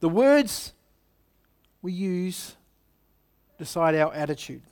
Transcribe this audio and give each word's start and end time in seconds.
The 0.00 0.08
words 0.08 0.72
we 1.82 1.92
use 1.92 2.56
decide 3.58 3.94
our 3.94 4.12
attitude. 4.14 4.62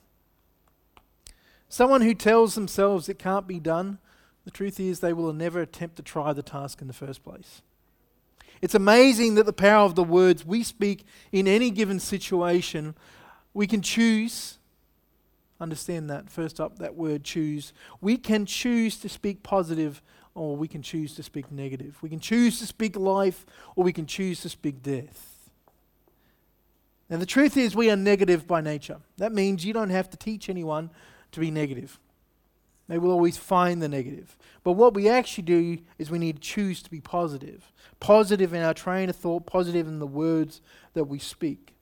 Someone 1.68 2.00
who 2.00 2.14
tells 2.14 2.54
themselves 2.54 3.08
it 3.08 3.18
can't 3.18 3.46
be 3.46 3.60
done, 3.60 3.98
the 4.44 4.50
truth 4.50 4.80
is 4.80 5.00
they 5.00 5.12
will 5.12 5.34
never 5.34 5.60
attempt 5.60 5.96
to 5.96 6.02
try 6.02 6.32
the 6.32 6.42
task 6.42 6.80
in 6.80 6.86
the 6.86 6.94
first 6.94 7.22
place. 7.22 7.60
It's 8.62 8.74
amazing 8.74 9.34
that 9.34 9.44
the 9.44 9.52
power 9.52 9.84
of 9.84 9.94
the 9.94 10.02
words 10.02 10.44
we 10.44 10.62
speak 10.62 11.04
in 11.30 11.46
any 11.46 11.70
given 11.70 12.00
situation, 12.00 12.94
we 13.52 13.66
can 13.66 13.82
choose. 13.82 14.58
Understand 15.60 16.08
that. 16.08 16.30
First 16.30 16.58
up, 16.58 16.78
that 16.78 16.94
word 16.94 17.24
choose. 17.24 17.72
We 18.00 18.16
can 18.16 18.46
choose 18.46 18.96
to 19.00 19.08
speak 19.08 19.42
positive 19.42 20.00
or 20.38 20.56
we 20.56 20.68
can 20.68 20.82
choose 20.82 21.14
to 21.16 21.22
speak 21.22 21.50
negative. 21.50 21.98
We 22.02 22.08
can 22.08 22.20
choose 22.20 22.58
to 22.60 22.66
speak 22.66 22.96
life 22.96 23.44
or 23.76 23.84
we 23.84 23.92
can 23.92 24.06
choose 24.06 24.40
to 24.42 24.48
speak 24.48 24.82
death. 24.82 25.50
Now, 27.10 27.16
the 27.16 27.26
truth 27.26 27.56
is, 27.56 27.74
we 27.74 27.90
are 27.90 27.96
negative 27.96 28.46
by 28.46 28.60
nature. 28.60 28.98
That 29.16 29.32
means 29.32 29.64
you 29.64 29.72
don't 29.72 29.90
have 29.90 30.10
to 30.10 30.16
teach 30.16 30.48
anyone 30.48 30.90
to 31.32 31.40
be 31.40 31.50
negative. 31.50 31.98
They 32.86 32.98
will 32.98 33.10
always 33.10 33.36
find 33.36 33.82
the 33.82 33.88
negative. 33.88 34.36
But 34.62 34.72
what 34.72 34.94
we 34.94 35.08
actually 35.08 35.44
do 35.44 35.78
is 35.98 36.10
we 36.10 36.18
need 36.18 36.36
to 36.36 36.42
choose 36.42 36.82
to 36.82 36.90
be 36.90 37.00
positive. 37.00 37.72
Positive 38.00 38.52
in 38.54 38.62
our 38.62 38.74
train 38.74 39.10
of 39.10 39.16
thought, 39.16 39.46
positive 39.46 39.86
in 39.86 39.98
the 39.98 40.06
words 40.06 40.60
that 40.94 41.04
we 41.04 41.18
speak. 41.18 41.74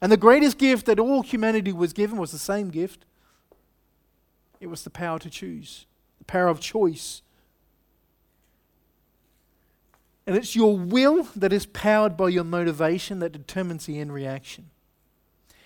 And 0.00 0.10
the 0.10 0.16
greatest 0.16 0.58
gift 0.58 0.86
that 0.86 1.00
all 1.00 1.22
humanity 1.22 1.72
was 1.72 1.92
given 1.92 2.18
was 2.18 2.32
the 2.32 2.38
same 2.38 2.70
gift 2.70 3.04
it 4.64 4.68
was 4.68 4.82
the 4.82 4.90
power 4.90 5.18
to 5.18 5.28
choose, 5.28 5.84
the 6.18 6.24
power 6.24 6.48
of 6.48 6.58
choice. 6.58 7.20
And 10.26 10.36
it's 10.36 10.56
your 10.56 10.76
will 10.78 11.24
that 11.36 11.52
is 11.52 11.66
powered 11.66 12.16
by 12.16 12.28
your 12.28 12.44
motivation 12.44 13.18
that 13.18 13.32
determines 13.32 13.86
the 13.86 14.00
end 14.00 14.12
reaction. 14.12 14.70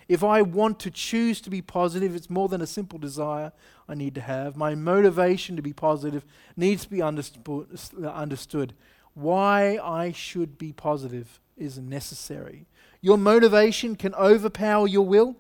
If 0.09 0.25
I 0.25 0.43
want 0.43 0.81
to 0.81 0.91
choose 0.91 1.41
to 1.43 1.51
be 1.51 1.61
positive, 1.61 2.17
it's 2.17 2.31
more 2.31 2.49
than 2.49 2.63
a 2.63 2.67
simple 2.67 2.99
desire 2.99 3.53
I 3.89 3.95
need 3.95 4.15
to 4.15 4.21
have. 4.23 4.57
My 4.57 4.75
motivation 4.75 5.55
to 5.57 5.63
be 5.63 5.73
positive 5.73 6.25
needs 6.57 6.85
to 6.85 6.91
be 6.91 7.03
understood. 7.03 8.73
Why 9.15 9.79
I 9.83 10.13
should 10.13 10.57
be 10.59 10.73
positive 10.73 11.41
is 11.57 11.79
necessary. 11.79 12.67
Your 13.01 13.19
motivation 13.19 13.97
can 13.97 14.15
overpower 14.15 14.89
your 14.89 15.07
will. 15.07 15.37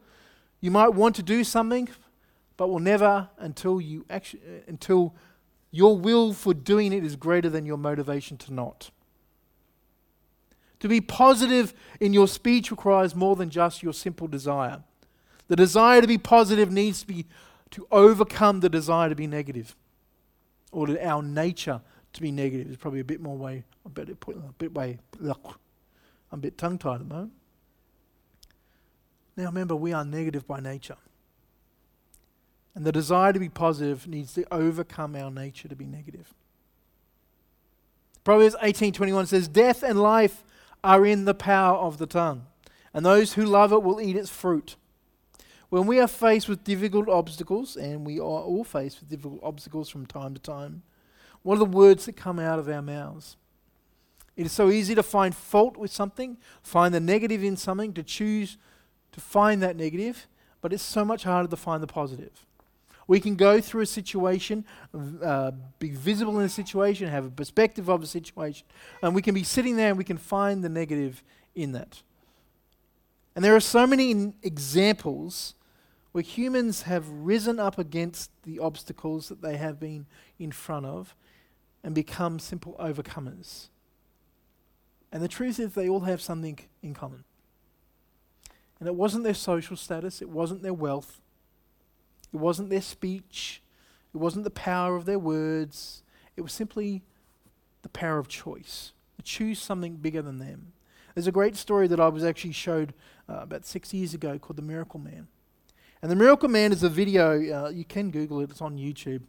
You 0.60 0.70
might 0.70 0.90
want 0.90 1.16
to 1.16 1.22
do 1.22 1.44
something, 1.44 1.88
but 2.56 2.68
will 2.68 2.78
never 2.78 3.30
until 3.38 3.80
you 3.80 4.04
actually 4.10 4.42
until 4.66 5.14
your 5.70 5.96
will 5.96 6.32
for 6.32 6.52
doing 6.52 6.92
it 6.92 7.04
is 7.04 7.16
greater 7.16 7.48
than 7.48 7.64
your 7.64 7.78
motivation 7.78 8.36
to 8.36 8.52
not. 8.52 8.90
To 10.80 10.88
be 10.88 11.00
positive 11.00 11.74
in 12.00 12.12
your 12.12 12.28
speech 12.28 12.70
requires 12.70 13.14
more 13.14 13.36
than 13.36 13.50
just 13.50 13.82
your 13.82 13.92
simple 13.92 14.28
desire. 14.28 14.82
The 15.48 15.56
desire 15.56 16.00
to 16.00 16.06
be 16.06 16.18
positive 16.18 16.70
needs 16.70 17.00
to 17.00 17.06
be 17.06 17.26
to 17.70 17.86
overcome 17.90 18.60
the 18.60 18.68
desire 18.68 19.08
to 19.10 19.14
be 19.14 19.26
negative, 19.26 19.76
or 20.72 20.86
to 20.86 21.06
our 21.06 21.22
nature 21.22 21.82
to 22.12 22.22
be 22.22 22.30
negative. 22.30 22.70
Is 22.70 22.76
probably 22.76 23.00
a 23.00 23.04
bit 23.04 23.20
more 23.20 23.36
way. 23.36 23.64
I 23.84 23.88
better 23.90 24.14
put 24.14 24.36
a 24.36 24.52
bit 24.58 24.74
way. 24.74 24.98
Look, 25.18 25.60
I'm 26.30 26.38
a 26.38 26.42
bit 26.42 26.56
tongue 26.56 26.78
tied 26.78 26.94
at 26.94 26.98
the 27.00 27.14
moment. 27.14 27.32
Now 29.36 29.46
remember, 29.46 29.76
we 29.76 29.92
are 29.92 30.04
negative 30.04 30.46
by 30.46 30.60
nature. 30.60 30.96
And 32.74 32.84
the 32.84 32.92
desire 32.92 33.32
to 33.32 33.38
be 33.38 33.48
positive 33.48 34.06
needs 34.06 34.34
to 34.34 34.44
overcome 34.52 35.16
our 35.16 35.30
nature 35.30 35.68
to 35.68 35.76
be 35.76 35.86
negative. 35.86 36.32
Proverbs 38.24 38.56
18:21 38.60 39.26
says, 39.26 39.48
"Death 39.48 39.82
and 39.82 40.00
life 40.00 40.44
are 40.82 41.04
in 41.04 41.24
the 41.24 41.34
power 41.34 41.76
of 41.76 41.98
the 41.98 42.06
tongue, 42.06 42.46
and 42.94 43.04
those 43.04 43.34
who 43.34 43.44
love 43.44 43.72
it 43.72 43.82
will 43.82 44.00
eat 44.00 44.16
its 44.16 44.30
fruit. 44.30 44.76
When 45.68 45.86
we 45.86 46.00
are 46.00 46.08
faced 46.08 46.48
with 46.48 46.64
difficult 46.64 47.08
obstacles, 47.08 47.76
and 47.76 48.06
we 48.06 48.18
are 48.18 48.22
all 48.22 48.64
faced 48.64 49.00
with 49.00 49.10
difficult 49.10 49.40
obstacles 49.42 49.90
from 49.90 50.06
time 50.06 50.34
to 50.34 50.40
time, 50.40 50.82
what 51.42 51.56
are 51.56 51.58
the 51.58 51.64
words 51.66 52.06
that 52.06 52.16
come 52.16 52.38
out 52.38 52.58
of 52.58 52.68
our 52.68 52.82
mouths? 52.82 53.36
It 54.36 54.46
is 54.46 54.52
so 54.52 54.70
easy 54.70 54.94
to 54.94 55.02
find 55.02 55.34
fault 55.34 55.76
with 55.76 55.90
something, 55.90 56.38
find 56.62 56.94
the 56.94 57.00
negative 57.00 57.42
in 57.42 57.56
something, 57.56 57.92
to 57.94 58.02
choose 58.02 58.56
to 59.12 59.20
find 59.20 59.62
that 59.62 59.76
negative, 59.76 60.26
but 60.60 60.72
it's 60.72 60.82
so 60.82 61.04
much 61.04 61.24
harder 61.24 61.48
to 61.48 61.56
find 61.56 61.82
the 61.82 61.86
positive. 61.86 62.46
We 63.08 63.20
can 63.20 63.34
go 63.34 63.60
through 63.60 63.80
a 63.80 63.86
situation, 63.86 64.64
uh, 65.22 65.52
be 65.78 65.90
visible 65.90 66.38
in 66.38 66.44
a 66.44 66.48
situation, 66.48 67.08
have 67.08 67.24
a 67.24 67.30
perspective 67.30 67.88
of 67.88 68.02
a 68.02 68.06
situation, 68.06 68.66
and 69.02 69.14
we 69.14 69.22
can 69.22 69.34
be 69.34 69.42
sitting 69.42 69.76
there 69.76 69.88
and 69.88 69.98
we 69.98 70.04
can 70.04 70.18
find 70.18 70.62
the 70.62 70.68
negative 70.68 71.24
in 71.54 71.72
that. 71.72 72.02
And 73.34 73.44
there 73.44 73.56
are 73.56 73.60
so 73.60 73.86
many 73.86 74.34
examples 74.42 75.54
where 76.12 76.22
humans 76.22 76.82
have 76.82 77.08
risen 77.08 77.58
up 77.58 77.78
against 77.78 78.30
the 78.42 78.58
obstacles 78.58 79.28
that 79.28 79.40
they 79.40 79.56
have 79.56 79.80
been 79.80 80.06
in 80.38 80.52
front 80.52 80.84
of 80.86 81.14
and 81.82 81.94
become 81.94 82.38
simple 82.38 82.76
overcomers. 82.78 83.68
And 85.10 85.22
the 85.22 85.28
truth 85.28 85.58
is, 85.58 85.72
they 85.72 85.88
all 85.88 86.00
have 86.00 86.20
something 86.20 86.58
in 86.82 86.92
common. 86.92 87.24
And 88.78 88.86
it 88.86 88.94
wasn't 88.94 89.24
their 89.24 89.34
social 89.34 89.76
status, 89.76 90.20
it 90.20 90.28
wasn't 90.28 90.62
their 90.62 90.74
wealth, 90.74 91.20
it 92.32 92.36
wasn't 92.36 92.70
their 92.70 92.82
speech, 92.82 93.62
it 94.14 94.18
wasn't 94.18 94.44
the 94.44 94.50
power 94.50 94.96
of 94.96 95.04
their 95.04 95.18
words, 95.18 96.02
it 96.36 96.42
was 96.42 96.52
simply 96.52 97.02
the 97.82 97.88
power 97.88 98.18
of 98.18 98.28
choice. 98.28 98.92
Choose 99.24 99.60
something 99.60 99.96
bigger 99.96 100.22
than 100.22 100.38
them. 100.38 100.72
There's 101.14 101.26
a 101.26 101.32
great 101.32 101.56
story 101.56 101.88
that 101.88 101.98
I 101.98 102.08
was 102.08 102.24
actually 102.24 102.52
showed 102.52 102.94
uh, 103.28 103.40
about 103.40 103.66
six 103.66 103.92
years 103.92 104.14
ago 104.14 104.38
called 104.38 104.56
The 104.56 104.62
Miracle 104.62 105.00
Man. 105.00 105.26
And 106.00 106.10
The 106.10 106.16
Miracle 106.16 106.48
Man 106.48 106.72
is 106.72 106.82
a 106.82 106.88
video, 106.88 107.66
uh, 107.66 107.68
you 107.70 107.84
can 107.84 108.10
Google 108.10 108.40
it, 108.40 108.50
it's 108.50 108.62
on 108.62 108.78
YouTube. 108.78 109.22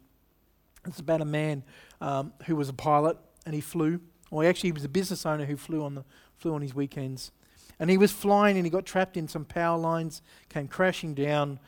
It's 0.86 1.00
about 1.00 1.20
a 1.20 1.24
man 1.24 1.64
um, 2.00 2.32
who 2.46 2.56
was 2.56 2.68
a 2.68 2.72
pilot 2.72 3.18
and 3.44 3.54
he 3.54 3.60
flew. 3.60 4.00
Or 4.30 4.44
actually, 4.44 4.68
he 4.68 4.72
was 4.72 4.84
a 4.84 4.88
business 4.88 5.26
owner 5.26 5.44
who 5.44 5.56
flew 5.56 5.82
on, 5.82 5.96
the, 5.96 6.04
flew 6.36 6.54
on 6.54 6.62
his 6.62 6.74
weekends. 6.74 7.32
And 7.80 7.90
he 7.90 7.98
was 7.98 8.12
flying 8.12 8.56
and 8.56 8.64
he 8.64 8.70
got 8.70 8.86
trapped 8.86 9.16
in 9.16 9.26
some 9.26 9.44
power 9.44 9.76
lines, 9.76 10.22
came 10.48 10.68
crashing 10.68 11.14
down, 11.14 11.58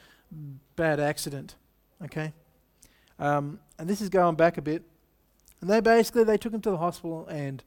bad 0.77 1.01
accident. 1.01 1.55
Okay? 2.05 2.33
Um, 3.19 3.61
and 3.79 3.89
this 3.89 4.01
is 4.01 4.09
going 4.09 4.37
back 4.37 4.59
a 4.59 4.63
bit. 4.63 4.83
And 5.61 5.71
they 5.71 5.81
basically 5.81 6.25
they 6.25 6.37
took 6.37 6.53
him 6.53 6.61
to 6.63 6.71
the 6.71 6.79
hospital 6.79 7.27
and 7.29 7.63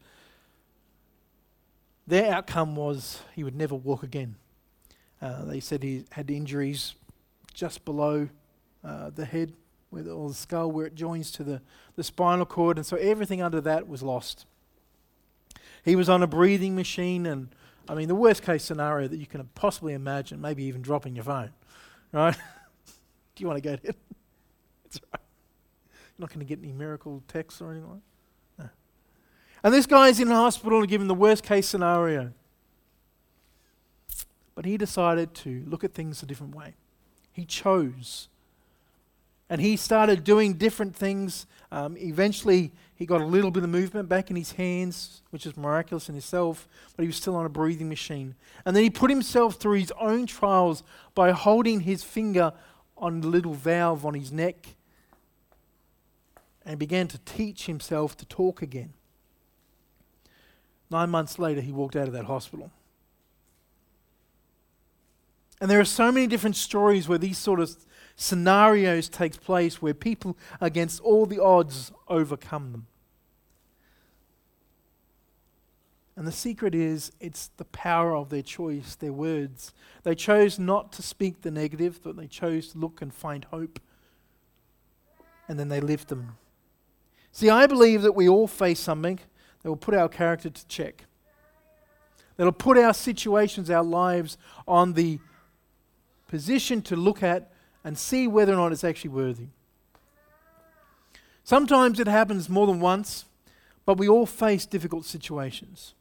their 2.07 2.31
outcome 2.31 2.75
was 2.75 3.21
he 3.33 3.43
would 3.43 3.55
never 3.55 3.75
walk 3.75 4.03
again. 4.03 4.35
Uh, 5.21 5.45
they 5.45 5.59
said 5.59 5.81
he 5.81 6.05
had 6.11 6.29
injuries 6.29 6.95
just 7.53 7.85
below 7.85 8.29
uh, 8.83 9.09
the 9.09 9.25
head, 9.25 9.53
where 9.89 10.03
the, 10.03 10.11
or 10.11 10.29
the 10.29 10.35
skull, 10.35 10.71
where 10.71 10.85
it 10.85 10.93
joins 10.93 11.31
to 11.31 11.43
the, 11.43 11.61
the 11.95 12.03
spinal 12.03 12.45
cord, 12.45 12.77
and 12.77 12.85
so 12.85 12.97
everything 12.97 13.41
under 13.41 13.61
that 13.61 13.87
was 13.87 14.03
lost. 14.03 14.45
He 15.83 15.95
was 15.95 16.09
on 16.09 16.21
a 16.21 16.27
breathing 16.27 16.75
machine, 16.75 17.25
and 17.25 17.49
I 17.87 17.95
mean, 17.95 18.07
the 18.07 18.15
worst 18.15 18.43
case 18.43 18.63
scenario 18.63 19.07
that 19.07 19.17
you 19.17 19.25
can 19.25 19.43
possibly 19.55 19.93
imagine, 19.93 20.41
maybe 20.41 20.63
even 20.65 20.81
dropping 20.81 21.15
your 21.15 21.23
phone, 21.23 21.51
right? 22.15 22.35
Do 23.35 23.41
you 23.41 23.47
want 23.47 23.61
to 23.61 23.69
go 23.69 23.75
there? 23.75 23.93
It's 24.85 24.99
right. 25.11 25.21
You're 26.17 26.23
not 26.23 26.29
going 26.29 26.39
to 26.39 26.45
get 26.45 26.59
any 26.59 26.71
miracle 26.71 27.21
texts 27.27 27.61
or 27.61 27.71
anything 27.71 27.89
like 27.89 27.99
that. 28.57 28.63
No. 28.63 28.69
And 29.63 29.73
this 29.73 29.85
guy's 29.85 30.19
in 30.19 30.29
hospital 30.29 30.79
and 30.79 30.87
given 30.87 31.07
the 31.07 31.15
worst 31.15 31.43
case 31.43 31.67
scenario. 31.67 32.31
But 34.55 34.65
he 34.65 34.77
decided 34.77 35.33
to 35.35 35.63
look 35.67 35.83
at 35.83 35.93
things 35.93 36.23
a 36.23 36.25
different 36.25 36.55
way. 36.55 36.75
He 37.33 37.43
chose. 37.43 38.29
And 39.49 39.61
he 39.61 39.75
started 39.75 40.23
doing 40.23 40.53
different 40.53 40.95
things. 40.95 41.45
Um, 41.71 41.97
eventually, 41.97 42.71
he 42.95 43.05
got 43.05 43.21
a 43.21 43.25
little 43.25 43.51
bit 43.51 43.63
of 43.63 43.69
movement 43.69 44.09
back 44.09 44.29
in 44.29 44.35
his 44.35 44.53
hands, 44.53 45.21
which 45.29 45.45
is 45.45 45.55
miraculous 45.55 46.09
in 46.09 46.15
itself, 46.15 46.67
but 46.95 47.03
he 47.03 47.07
was 47.07 47.17
still 47.17 47.35
on 47.35 47.45
a 47.45 47.49
breathing 47.49 47.89
machine. 47.89 48.35
And 48.65 48.75
then 48.75 48.83
he 48.83 48.89
put 48.89 49.09
himself 49.09 49.55
through 49.55 49.79
his 49.79 49.91
own 49.99 50.25
trials 50.25 50.83
by 51.13 51.31
holding 51.31 51.81
his 51.81 52.03
finger 52.03 52.53
on 52.97 53.21
the 53.21 53.27
little 53.27 53.53
valve 53.53 54.05
on 54.05 54.13
his 54.13 54.31
neck 54.31 54.75
and 56.65 56.79
began 56.79 57.07
to 57.09 57.19
teach 57.19 57.67
himself 57.67 58.17
to 58.17 58.25
talk 58.25 58.61
again. 58.61 58.93
Nine 60.89 61.09
months 61.09 61.37
later, 61.37 61.61
he 61.61 61.71
walked 61.71 61.95
out 61.95 62.07
of 62.07 62.13
that 62.13 62.25
hospital. 62.25 62.71
And 65.61 65.69
there 65.69 65.79
are 65.79 65.85
so 65.85 66.11
many 66.11 66.27
different 66.27 66.55
stories 66.55 67.07
where 67.07 67.17
these 67.17 67.37
sort 67.37 67.59
of 67.59 67.75
scenarios 68.15 69.09
takes 69.09 69.37
place 69.37 69.81
where 69.81 69.93
people 69.93 70.37
against 70.61 71.01
all 71.01 71.25
the 71.25 71.41
odds 71.41 71.91
overcome 72.07 72.71
them. 72.71 72.87
And 76.17 76.25
the 76.25 76.31
secret 76.31 76.73
is 76.73 77.11
it's 77.19 77.49
the 77.57 77.65
power 77.65 78.15
of 78.15 78.29
their 78.29 78.41
choice, 78.41 78.95
their 78.95 79.11
words. 79.11 79.73
They 80.03 80.15
chose 80.15 80.57
not 80.57 80.93
to 80.93 81.01
speak 81.03 81.41
the 81.41 81.51
negative, 81.51 81.99
but 82.01 82.15
they 82.15 82.27
chose 82.27 82.69
to 82.69 82.77
look 82.77 83.01
and 83.01 83.13
find 83.13 83.43
hope. 83.45 83.81
And 85.49 85.59
then 85.59 85.67
they 85.67 85.81
lived 85.81 86.07
them. 86.07 86.37
See, 87.33 87.49
I 87.49 87.67
believe 87.67 88.01
that 88.03 88.13
we 88.13 88.29
all 88.29 88.47
face 88.47 88.79
something 88.79 89.19
that 89.61 89.69
will 89.69 89.75
put 89.75 89.93
our 89.93 90.07
character 90.07 90.49
to 90.49 90.67
check. 90.67 91.03
that'll 92.37 92.53
put 92.53 92.77
our 92.77 92.93
situations, 92.93 93.69
our 93.69 93.83
lives 93.83 94.37
on 94.67 94.93
the 94.93 95.19
position 96.27 96.81
to 96.83 96.95
look 96.95 97.21
at 97.23 97.51
and 97.85 97.99
see 97.99 98.27
whether 98.27 98.51
or 98.51 98.55
not 98.55 98.71
it's 98.71 98.83
actually 98.83 99.11
worthy. 99.11 99.47
Sometimes 101.43 101.99
it 101.99 102.07
happens 102.07 102.49
more 102.49 102.65
than 102.65 102.79
once, 102.79 103.25
but 103.85 103.99
we 103.99 104.09
all 104.09 104.25
face 104.25 104.65
difficult 104.65 105.05
situations. 105.05 105.93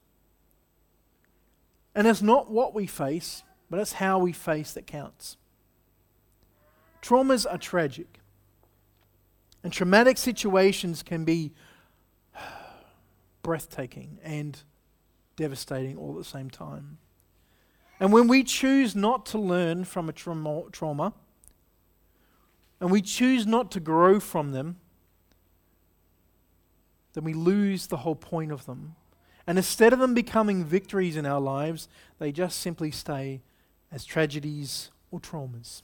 And 1.94 2.06
it's 2.06 2.22
not 2.22 2.50
what 2.50 2.74
we 2.74 2.86
face, 2.86 3.42
but 3.68 3.78
it's 3.78 3.92
how 3.92 4.18
we 4.18 4.32
face 4.32 4.72
that 4.72 4.86
counts. 4.86 5.36
Traumas 7.02 7.44
are 7.48 7.58
tragic. 7.58 8.18
And 9.62 9.70
traumatic 9.70 10.16
situations 10.16 11.02
can 11.02 11.26
be 11.26 11.52
breathtaking 13.42 14.18
and 14.22 14.58
devastating 15.36 15.98
all 15.98 16.12
at 16.12 16.18
the 16.18 16.24
same 16.24 16.48
time. 16.48 16.96
And 18.00 18.10
when 18.10 18.26
we 18.26 18.42
choose 18.42 18.96
not 18.96 19.26
to 19.26 19.38
learn 19.38 19.84
from 19.84 20.08
a 20.08 20.12
trauma, 20.12 21.12
and 22.80 22.90
we 22.90 23.00
choose 23.00 23.46
not 23.46 23.70
to 23.72 23.80
grow 23.80 24.20
from 24.20 24.52
them, 24.52 24.76
then 27.14 27.24
we 27.24 27.32
lose 27.32 27.86
the 27.86 27.98
whole 27.98 28.16
point 28.16 28.52
of 28.52 28.66
them. 28.66 28.96
And 29.46 29.58
instead 29.58 29.92
of 29.92 29.98
them 29.98 30.14
becoming 30.14 30.64
victories 30.64 31.16
in 31.16 31.26
our 31.26 31.40
lives, 31.40 31.88
they 32.18 32.32
just 32.32 32.60
simply 32.60 32.90
stay 32.90 33.42
as 33.92 34.04
tragedies 34.04 34.90
or 35.10 35.20
traumas. 35.20 35.82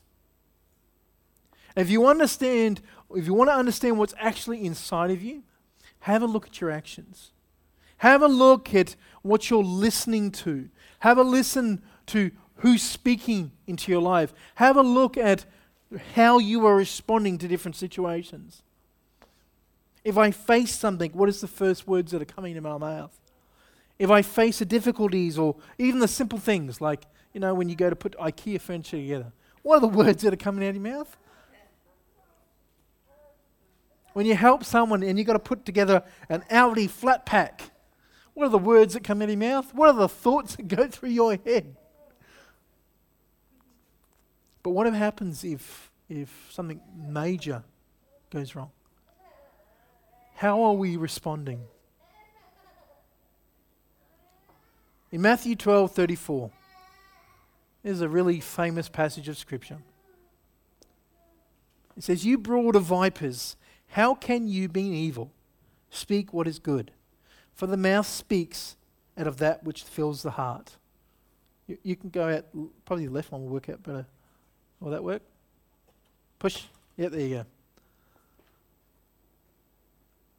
If 1.76 1.88
you 1.90 2.06
understand, 2.06 2.80
if 3.14 3.26
you 3.26 3.34
want 3.34 3.48
to 3.50 3.54
understand 3.54 3.98
what's 3.98 4.14
actually 4.18 4.64
inside 4.64 5.10
of 5.10 5.22
you, 5.22 5.44
have 6.00 6.22
a 6.22 6.26
look 6.26 6.46
at 6.46 6.60
your 6.60 6.70
actions. 6.70 7.30
Have 7.98 8.22
a 8.22 8.28
look 8.28 8.74
at 8.74 8.96
what 9.22 9.50
you're 9.50 9.62
listening 9.62 10.30
to. 10.32 10.70
Have 11.00 11.18
a 11.18 11.22
listen 11.22 11.82
to 12.06 12.30
who's 12.56 12.82
speaking 12.82 13.52
into 13.66 13.92
your 13.92 14.00
life. 14.00 14.32
Have 14.56 14.76
a 14.76 14.82
look 14.82 15.16
at 15.16 15.44
how 16.14 16.38
you 16.38 16.66
are 16.66 16.76
responding 16.76 17.38
to 17.38 17.48
different 17.48 17.76
situations. 17.76 18.62
If 20.04 20.16
I 20.16 20.30
face 20.30 20.74
something, 20.76 21.12
what 21.12 21.28
is 21.28 21.40
the 21.40 21.48
first 21.48 21.86
words 21.86 22.12
that 22.12 22.22
are 22.22 22.26
coming 22.26 22.54
to 22.54 22.60
my 22.60 22.78
mouth? 22.78 23.18
If 23.98 24.10
I 24.10 24.22
face 24.22 24.60
the 24.60 24.64
difficulties 24.64 25.36
or 25.36 25.56
even 25.78 26.00
the 26.00 26.08
simple 26.08 26.38
things 26.38 26.80
like, 26.80 27.04
you 27.34 27.40
know, 27.40 27.54
when 27.54 27.68
you 27.68 27.76
go 27.76 27.90
to 27.90 27.96
put 27.96 28.16
IKEA 28.18 28.60
furniture 28.60 28.96
together, 28.96 29.32
what 29.62 29.76
are 29.76 29.80
the 29.80 29.88
words 29.98 30.22
that 30.22 30.32
are 30.32 30.38
coming 30.38 30.64
out 30.64 30.70
of 30.70 30.76
your 30.76 30.96
mouth? 30.96 31.16
When 34.12 34.26
you 34.26 34.34
help 34.34 34.64
someone 34.64 35.02
and 35.02 35.18
you've 35.18 35.26
got 35.26 35.34
to 35.34 35.38
put 35.38 35.64
together 35.64 36.02
an 36.28 36.42
Aldi 36.50 36.88
flat 36.88 37.26
pack, 37.26 37.70
what 38.34 38.46
are 38.46 38.50
the 38.50 38.58
words 38.58 38.94
that 38.94 39.04
come 39.04 39.20
out 39.22 39.24
of 39.24 39.30
your 39.30 39.38
mouth? 39.38 39.74
What 39.74 39.90
are 39.90 39.98
the 39.98 40.08
thoughts 40.08 40.56
that 40.56 40.68
go 40.68 40.88
through 40.88 41.10
your 41.10 41.36
head? 41.36 41.76
But 44.62 44.70
what 44.70 44.92
happens 44.92 45.44
if, 45.44 45.90
if 46.08 46.48
something 46.50 46.80
major 46.96 47.62
goes 48.30 48.54
wrong? 48.54 48.70
How 50.36 50.62
are 50.62 50.72
we 50.72 50.96
responding? 50.96 51.62
In 55.12 55.22
Matthew 55.22 55.56
12 55.56 55.90
34, 55.92 56.50
there's 57.82 58.00
a 58.00 58.08
really 58.08 58.40
famous 58.40 58.88
passage 58.88 59.28
of 59.28 59.36
Scripture. 59.36 59.78
It 61.96 62.04
says, 62.04 62.24
You 62.24 62.38
brood 62.38 62.76
of 62.76 62.84
vipers, 62.84 63.56
how 63.88 64.14
can 64.14 64.46
you, 64.46 64.68
being 64.68 64.94
evil, 64.94 65.32
speak 65.90 66.32
what 66.32 66.46
is 66.46 66.58
good? 66.58 66.92
For 67.54 67.66
the 67.66 67.76
mouth 67.76 68.06
speaks 68.06 68.76
out 69.18 69.26
of 69.26 69.38
that 69.38 69.64
which 69.64 69.82
fills 69.82 70.22
the 70.22 70.30
heart. 70.30 70.76
You, 71.66 71.78
you 71.82 71.96
can 71.96 72.10
go 72.10 72.28
out, 72.28 72.46
probably 72.84 73.06
the 73.06 73.12
left 73.12 73.32
one 73.32 73.42
will 73.42 73.50
work 73.50 73.68
out 73.68 73.82
better. 73.82 74.06
Will 74.80 74.90
that 74.90 75.04
work? 75.04 75.22
Push. 76.38 76.64
Yeah, 76.96 77.08
there 77.08 77.20
you 77.20 77.28
go. 77.36 77.44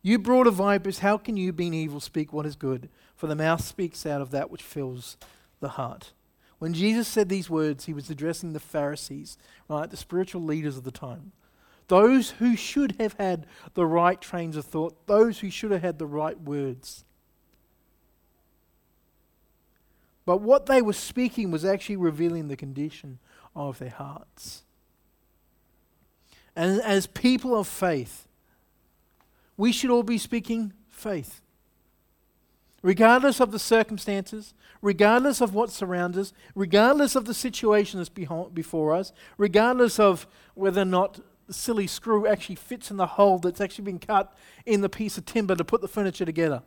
You 0.02 0.18
brood 0.18 0.48
of 0.48 0.56
vipers, 0.56 1.00
how 1.00 1.18
can 1.18 1.38
you, 1.38 1.54
being 1.54 1.76
evil, 1.76 2.00
speak 2.00 2.34
what 2.34 2.48
is 2.48 2.56
good? 2.56 2.90
For 3.16 3.28
the 3.28 3.36
mouth 3.36 3.64
speaks 3.64 4.06
out 4.06 4.20
of 4.22 4.32
that 4.32 4.50
which 4.50 4.64
fills 4.64 5.16
the 5.60 5.70
heart. 5.70 6.14
When 6.58 6.74
Jesus 6.74 7.08
said 7.08 7.30
these 7.30 7.50
words, 7.50 7.86
he 7.86 7.94
was 7.94 8.10
addressing 8.10 8.54
the 8.54 8.60
Pharisees, 8.60 9.38
right, 9.70 9.90
the 9.90 9.98
spiritual 9.98 10.42
leaders 10.42 10.78
of 10.78 10.84
the 10.84 10.92
time. 10.92 11.32
Those 11.88 12.32
who 12.32 12.56
should 12.56 12.96
have 13.00 13.14
had 13.14 13.46
the 13.74 13.86
right 13.86 14.20
trains 14.20 14.56
of 14.56 14.66
thought, 14.66 15.08
those 15.08 15.40
who 15.40 15.50
should 15.52 15.72
have 15.72 15.82
had 15.82 16.00
the 16.00 16.08
right 16.08 16.40
words. 16.40 17.04
But 20.26 20.42
what 20.42 20.68
they 20.68 20.82
were 20.82 20.94
speaking 20.94 21.52
was 21.52 21.66
actually 21.66 21.98
revealing 21.98 22.48
the 22.48 22.56
condition 22.56 23.20
of 23.56 23.80
their 23.80 23.90
hearts. 23.90 24.64
And 26.56 26.82
as 26.82 27.08
people 27.08 27.56
of 27.58 27.68
faith, 27.68 28.28
we 29.58 29.72
should 29.72 29.90
all 29.90 30.04
be 30.04 30.18
speaking 30.18 30.74
faith. 30.90 31.42
Regardless 32.82 33.40
of 33.40 33.52
the 33.52 33.60
circumstances, 33.60 34.54
regardless 34.82 35.40
of 35.40 35.54
what 35.54 35.70
surrounds 35.72 36.18
us, 36.18 36.34
regardless 36.56 37.16
of 37.16 37.26
the 37.26 37.34
situation 37.34 38.00
that's 38.00 38.10
before 38.10 38.96
us, 38.96 39.14
regardless 39.38 40.00
of 40.00 40.26
whether 40.56 40.82
or 40.82 40.86
not 40.86 41.20
the 41.48 41.54
silly 41.54 41.86
screw 41.86 42.26
actually 42.26 42.56
fits 42.56 42.90
in 42.90 42.98
the 42.98 43.06
hole 43.06 43.38
that's 43.38 43.62
actually 43.62 43.86
been 43.86 44.00
cut 44.00 44.36
in 44.66 44.82
the 44.82 44.90
piece 44.90 45.18
of 45.18 45.26
timber 45.26 45.56
to 45.56 45.64
put 45.64 45.82
the 45.82 45.88
furniture 45.88 46.26
together. 46.26 46.64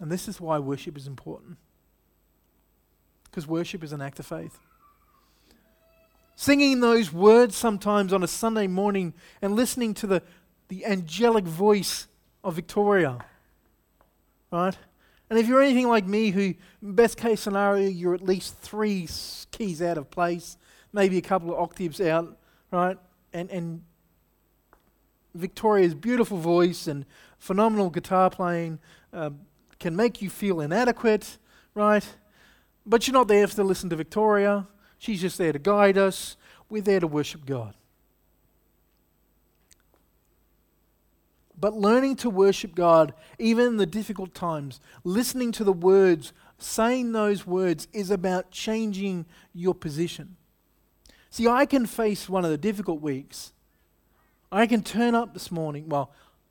And 0.00 0.10
this 0.10 0.26
is 0.26 0.40
why 0.40 0.58
worship 0.58 0.96
is 0.96 1.06
important. 1.06 1.58
Because 3.32 3.46
worship 3.46 3.82
is 3.82 3.92
an 3.92 4.02
act 4.02 4.20
of 4.20 4.26
faith. 4.26 4.60
Singing 6.36 6.80
those 6.80 7.12
words 7.12 7.56
sometimes 7.56 8.12
on 8.12 8.22
a 8.22 8.28
Sunday 8.28 8.66
morning 8.66 9.14
and 9.40 9.56
listening 9.56 9.94
to 9.94 10.06
the, 10.06 10.22
the 10.68 10.84
angelic 10.84 11.44
voice 11.44 12.08
of 12.44 12.54
Victoria. 12.54 13.24
Right? 14.50 14.76
And 15.30 15.38
if 15.38 15.48
you're 15.48 15.62
anything 15.62 15.88
like 15.88 16.06
me, 16.06 16.30
who, 16.30 16.54
best 16.82 17.16
case 17.16 17.40
scenario, 17.40 17.88
you're 17.88 18.14
at 18.14 18.20
least 18.20 18.54
three 18.58 19.08
keys 19.50 19.80
out 19.80 19.96
of 19.96 20.10
place, 20.10 20.58
maybe 20.92 21.16
a 21.16 21.22
couple 21.22 21.54
of 21.54 21.58
octaves 21.58 22.02
out, 22.02 22.36
right? 22.70 22.98
And, 23.32 23.50
and 23.50 23.82
Victoria's 25.34 25.94
beautiful 25.94 26.36
voice 26.36 26.86
and 26.86 27.06
phenomenal 27.38 27.88
guitar 27.88 28.28
playing 28.28 28.78
uh, 29.14 29.30
can 29.80 29.96
make 29.96 30.20
you 30.20 30.28
feel 30.28 30.60
inadequate, 30.60 31.38
right? 31.74 32.06
But 32.84 33.06
you're 33.06 33.14
not 33.14 33.28
there 33.28 33.46
to 33.46 33.64
listen 33.64 33.90
to 33.90 33.96
Victoria. 33.96 34.66
She's 34.98 35.20
just 35.20 35.38
there 35.38 35.52
to 35.52 35.58
guide 35.58 35.98
us. 35.98 36.36
We're 36.68 36.82
there 36.82 37.00
to 37.00 37.06
worship 37.06 37.44
God. 37.46 37.74
But 41.58 41.74
learning 41.74 42.16
to 42.16 42.30
worship 42.30 42.74
God, 42.74 43.14
even 43.38 43.66
in 43.66 43.76
the 43.76 43.86
difficult 43.86 44.34
times, 44.34 44.80
listening 45.04 45.52
to 45.52 45.64
the 45.64 45.72
words, 45.72 46.32
saying 46.58 47.12
those 47.12 47.46
words, 47.46 47.86
is 47.92 48.10
about 48.10 48.50
changing 48.50 49.26
your 49.52 49.74
position. 49.74 50.36
See, 51.30 51.46
I 51.46 51.66
can 51.66 51.86
face 51.86 52.28
one 52.28 52.44
of 52.44 52.50
the 52.50 52.58
difficult 52.58 53.00
weeks. 53.00 53.52
I 54.50 54.66
can 54.66 54.82
turn 54.82 55.14
up 55.14 55.34
this 55.34 55.52
morning. 55.52 55.88
Well, 55.88 56.10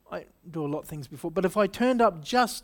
I 0.09 0.25
do 0.49 0.65
a 0.65 0.67
lot 0.67 0.79
of 0.79 0.87
things 0.87 1.07
before, 1.07 1.29
but 1.29 1.45
if 1.45 1.57
I 1.57 1.67
turned 1.67 2.01
up 2.01 2.23
just 2.23 2.63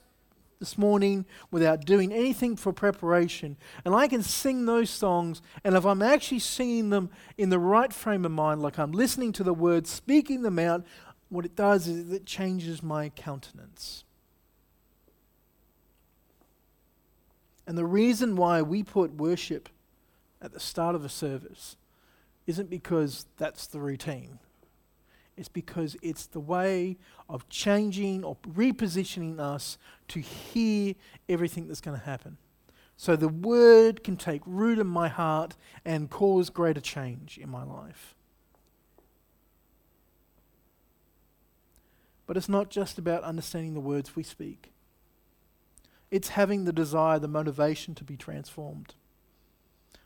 this 0.59 0.77
morning 0.77 1.25
without 1.51 1.85
doing 1.85 2.11
anything 2.11 2.55
for 2.55 2.73
preparation. 2.73 3.57
And 3.85 3.93
I 3.93 4.07
can 4.07 4.23
sing 4.23 4.65
those 4.65 4.89
songs, 4.89 5.41
and 5.63 5.75
if 5.75 5.85
I'm 5.85 6.01
actually 6.01 6.39
singing 6.39 6.89
them 6.89 7.09
in 7.37 7.49
the 7.49 7.59
right 7.59 7.93
frame 7.93 8.25
of 8.25 8.31
mind, 8.31 8.61
like 8.61 8.79
I'm 8.79 8.91
listening 8.91 9.31
to 9.33 9.43
the 9.43 9.53
words, 9.53 9.89
speaking 9.89 10.41
them 10.41 10.59
out, 10.59 10.85
what 11.29 11.45
it 11.45 11.55
does 11.55 11.87
is 11.87 12.11
it 12.11 12.25
changes 12.25 12.81
my 12.81 13.09
countenance. 13.09 14.03
And 17.65 17.77
the 17.77 17.85
reason 17.85 18.37
why 18.37 18.61
we 18.61 18.81
put 18.81 19.15
worship 19.15 19.69
at 20.41 20.53
the 20.53 20.59
start 20.59 20.95
of 20.95 21.03
a 21.03 21.09
service 21.09 21.75
isn't 22.45 22.69
because 22.69 23.25
that's 23.37 23.67
the 23.67 23.79
routine. 23.79 24.39
It's 25.37 25.49
because 25.49 25.95
it's 26.01 26.25
the 26.25 26.39
way 26.39 26.97
of 27.29 27.47
changing 27.47 28.23
or 28.23 28.37
repositioning 28.37 29.39
us 29.39 29.77
to 30.09 30.19
hear 30.19 30.95
everything 31.29 31.67
that's 31.67 31.81
going 31.81 31.97
to 31.97 32.05
happen. 32.05 32.37
So 32.97 33.15
the 33.15 33.29
word 33.29 34.03
can 34.03 34.17
take 34.17 34.41
root 34.47 34.79
in 34.79 34.87
my 34.87 35.07
heart 35.07 35.55
and 35.85 36.09
cause 36.09 36.49
greater 36.49 36.81
change 36.81 37.37
in 37.37 37.49
my 37.49 37.63
life. 37.63 38.15
But 42.25 42.35
it's 42.35 42.49
not 42.49 42.71
just 42.71 42.97
about 42.97 43.23
understanding 43.23 43.75
the 43.75 43.79
words 43.79 44.15
we 44.15 44.23
speak, 44.23 44.73
it's 46.09 46.29
having 46.29 46.65
the 46.65 46.73
desire, 46.73 47.19
the 47.19 47.27
motivation 47.27 47.93
to 47.95 48.03
be 48.03 48.17
transformed. 48.17 48.95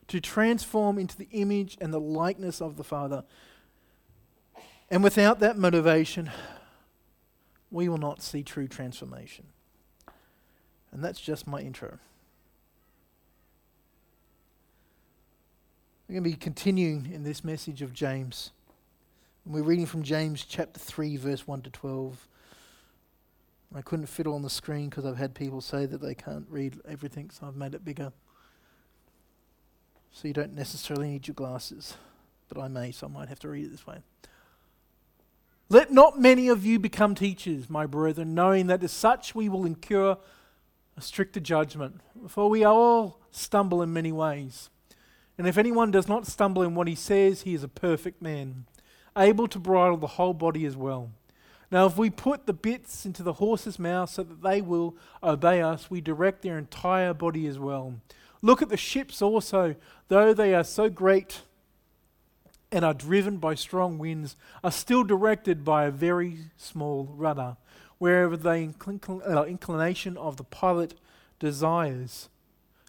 To 0.08 0.20
transform 0.20 1.00
into 1.00 1.18
the 1.18 1.30
image 1.32 1.78
and 1.80 1.94
the 1.94 2.00
likeness 2.00 2.60
of 2.60 2.76
the 2.76 2.84
Father 2.84 3.24
and 4.92 5.04
without 5.04 5.40
that 5.40 5.58
motivation, 5.58 6.30
we 7.72 7.88
will 7.88 7.98
not 7.98 8.22
see 8.22 8.44
true 8.44 8.68
transformation. 8.68 9.46
And 10.92 11.02
that's 11.02 11.22
just 11.22 11.48
my 11.48 11.62
intro. 11.62 11.98
We're 16.08 16.16
going 16.16 16.26
to 16.26 16.30
be 16.30 16.36
continuing 16.36 17.10
in 17.10 17.24
this 17.24 17.42
message 17.42 17.82
of 17.82 17.94
James. 17.94 18.52
And 19.46 19.54
we're 19.54 19.64
reading 19.64 19.86
from 19.86 20.04
James 20.04 20.44
chapter 20.44 20.78
3, 20.78 21.16
verse 21.16 21.48
1 21.48 21.62
to 21.62 21.70
12. 21.70 22.28
I 23.74 23.82
couldn't 23.82 24.08
fit 24.08 24.28
all 24.28 24.36
on 24.36 24.42
the 24.42 24.50
screen 24.50 24.90
because 24.90 25.06
I've 25.06 25.16
had 25.16 25.34
people 25.34 25.62
say 25.62 25.86
that 25.86 26.02
they 26.02 26.14
can't 26.14 26.46
read 26.50 26.82
everything, 26.86 27.30
so 27.30 27.48
I've 27.48 27.56
made 27.56 27.74
it 27.74 27.86
bigger. 27.86 28.12
So 30.12 30.28
you 30.28 30.34
don't 30.34 30.54
necessarily 30.54 31.12
need 31.12 31.30
your 31.30 31.36
glasses, 31.36 31.96
but 32.50 32.60
I 32.62 32.68
may, 32.68 32.92
so 32.92 33.08
I 33.08 33.10
might 33.10 33.30
have 33.30 33.40
to 33.40 33.48
read 33.48 33.68
it 33.68 33.72
this 33.72 33.88
way. 33.88 34.00
Let 35.72 35.90
not 35.90 36.20
many 36.20 36.50
of 36.50 36.66
you 36.66 36.80
become 36.80 37.16
teachers, 37.16 37.70
my 37.70 37.86
brethren, 37.86 38.36
knowing 38.36 38.68
that 38.68 38.84
as 38.84 38.92
such 38.92 39.34
we 39.34 39.48
will 39.48 39.64
incur 39.64 40.18
a 40.98 41.02
stricter 41.02 41.40
judgment. 41.40 42.02
For 42.28 42.50
we 42.50 42.66
all 42.66 43.22
stumble 43.32 43.82
in 43.82 43.94
many 43.94 44.12
ways. 44.12 44.70
And 45.38 45.48
if 45.48 45.58
anyone 45.58 45.90
does 45.90 46.10
not 46.10 46.28
stumble 46.28 46.62
in 46.62 46.76
what 46.76 46.90
he 46.90 46.96
says, 46.96 47.44
he 47.44 47.54
is 47.54 47.64
a 47.64 47.70
perfect 47.70 48.22
man, 48.22 48.66
able 49.16 49.48
to 49.48 49.60
bridle 49.60 49.96
the 49.96 50.08
whole 50.08 50.34
body 50.34 50.66
as 50.66 50.76
well. 50.76 51.10
Now, 51.72 51.86
if 51.86 51.98
we 51.98 52.10
put 52.10 52.48
the 52.48 52.54
bits 52.54 53.06
into 53.06 53.24
the 53.24 53.34
horse's 53.40 53.80
mouth 53.80 54.10
so 54.10 54.24
that 54.24 54.44
they 54.44 54.60
will 54.60 54.98
obey 55.24 55.62
us, 55.62 55.90
we 55.90 56.02
direct 56.02 56.42
their 56.42 56.58
entire 56.58 57.14
body 57.14 57.48
as 57.48 57.58
well. 57.58 57.94
Look 58.42 58.62
at 58.62 58.68
the 58.68 58.76
ships 58.76 59.22
also, 59.22 59.76
though 60.10 60.34
they 60.34 60.54
are 60.54 60.66
so 60.66 60.90
great 60.90 61.44
and 62.72 62.86
are 62.86 62.94
driven 62.94 63.38
by 63.38 63.56
strong 63.56 63.98
winds, 63.98 64.36
are 64.64 64.72
still 64.72 65.04
directed 65.04 65.66
by 65.66 65.86
a 65.86 65.92
very 65.92 66.38
small 66.58 67.14
rudder, 67.16 67.58
wherever 67.98 68.38
the 68.38 68.74
uh, 69.28 69.44
inclination 69.44 70.18
of 70.18 70.38
the 70.38 70.44
pilot 70.44 70.94
desires. 71.40 72.30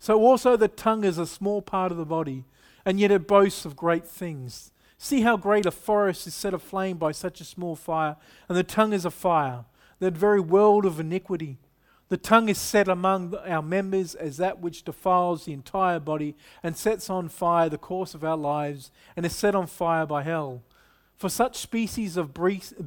So 0.01 0.21
also 0.21 0.57
the 0.57 0.69
tongue 0.69 1.05
is 1.05 1.19
a 1.19 1.27
small 1.27 1.63
part 1.63 1.93
of 1.93 1.99
the 1.99 2.05
body, 2.05 2.45
and 2.85 2.99
yet 2.99 3.11
it 3.11 3.29
boasts 3.29 3.65
of 3.65 3.77
great 3.77 4.07
things. 4.07 4.71
See 4.99 5.23
how 5.23 5.37
great 5.37 5.67
a 5.67 5.71
forest 5.71 6.27
is 6.27 6.35
set 6.35 6.55
aflame 6.55 6.97
by 6.97 7.13
such 7.13 7.41
a 7.41 7.45
small 7.45 7.75
fire, 7.75 8.17
and 8.49 8.57
the 8.57 8.63
tongue 8.63 8.93
is 8.93 9.05
a 9.05 9.11
fire, 9.11 9.65
that 9.99 10.15
very 10.15 10.41
world 10.41 10.85
of 10.85 11.01
iniquity. 11.01 11.59
The 12.13 12.19
tongue 12.19 12.51
is 12.51 12.59
set 12.59 12.89
among 12.89 13.35
our 13.37 13.63
members 13.63 14.15
as 14.15 14.37
that 14.37 14.61
which 14.61 14.85
defiles 14.85 15.47
the 15.47 15.55
entire 15.55 15.99
body 15.99 16.37
and 16.63 16.77
sets 16.77 17.09
on 17.09 17.31
fire 17.31 17.71
the 17.71 17.79
course 17.79 18.13
of 18.13 18.23
our 18.23 18.37
lives 18.37 18.91
and 19.17 19.25
is 19.25 19.35
set 19.35 19.55
on 19.55 19.67
fire 19.67 20.05
by 20.05 20.23
hell. 20.23 20.63
For 21.17 21.31
such 21.31 21.57
species 21.57 22.19
of 22.19 22.35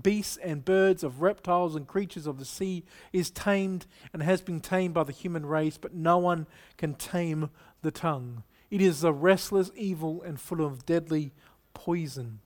beasts 0.03 0.37
and 0.37 0.63
birds, 0.63 1.03
of 1.03 1.23
reptiles 1.23 1.75
and 1.75 1.87
creatures 1.87 2.27
of 2.27 2.37
the 2.37 2.45
sea, 2.45 2.83
is 3.11 3.31
tamed 3.31 3.87
and 4.13 4.21
has 4.21 4.43
been 4.43 4.61
tamed 4.61 4.93
by 4.93 5.03
the 5.03 5.11
human 5.11 5.47
race, 5.47 5.79
but 5.79 5.95
no 5.95 6.19
one 6.19 6.45
can 6.77 6.93
tame 6.93 7.49
the 7.81 7.89
tongue. 7.89 8.43
It 8.69 8.79
is 8.79 9.03
a 9.03 9.11
restless 9.11 9.71
evil 9.75 10.21
and 10.21 10.39
full 10.39 10.63
of 10.63 10.85
deadly 10.85 11.33
poison. 11.73 12.41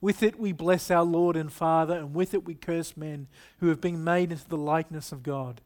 With 0.00 0.22
it 0.22 0.38
we 0.38 0.52
bless 0.52 0.88
our 0.88 1.02
Lord 1.02 1.34
and 1.34 1.52
Father, 1.52 1.98
and 1.98 2.14
with 2.14 2.32
it 2.32 2.44
we 2.44 2.54
curse 2.54 2.96
men 2.96 3.26
who 3.58 3.66
have 3.66 3.80
been 3.80 4.04
made 4.04 4.30
into 4.30 4.48
the 4.48 4.56
likeness 4.56 5.10
of 5.10 5.24
God. 5.24 5.60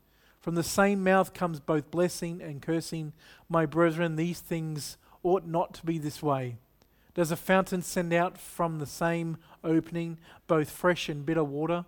From 0.45 0.57
the 0.57 0.63
same 0.63 1.03
mouth 1.03 1.33
comes 1.33 1.59
both 1.59 1.91
blessing 1.91 2.43
and 2.43 2.61
cursing. 2.61 3.15
My 3.49 3.65
brethren, 3.65 4.17
these 4.17 4.41
things 4.41 4.99
ought 5.23 5.47
not 5.47 5.73
to 5.73 5.87
be 5.87 5.97
this 5.97 6.23
way. 6.23 6.59
Does 7.15 7.31
a 7.31 7.37
fountain 7.37 7.81
send 7.81 8.13
out 8.13 8.37
from 8.37 8.79
the 8.79 8.85
same 8.85 9.39
opening 9.65 10.19
both 10.47 10.69
fresh 10.69 11.09
and 11.09 11.25
bitter 11.25 11.43
water? 11.43 11.87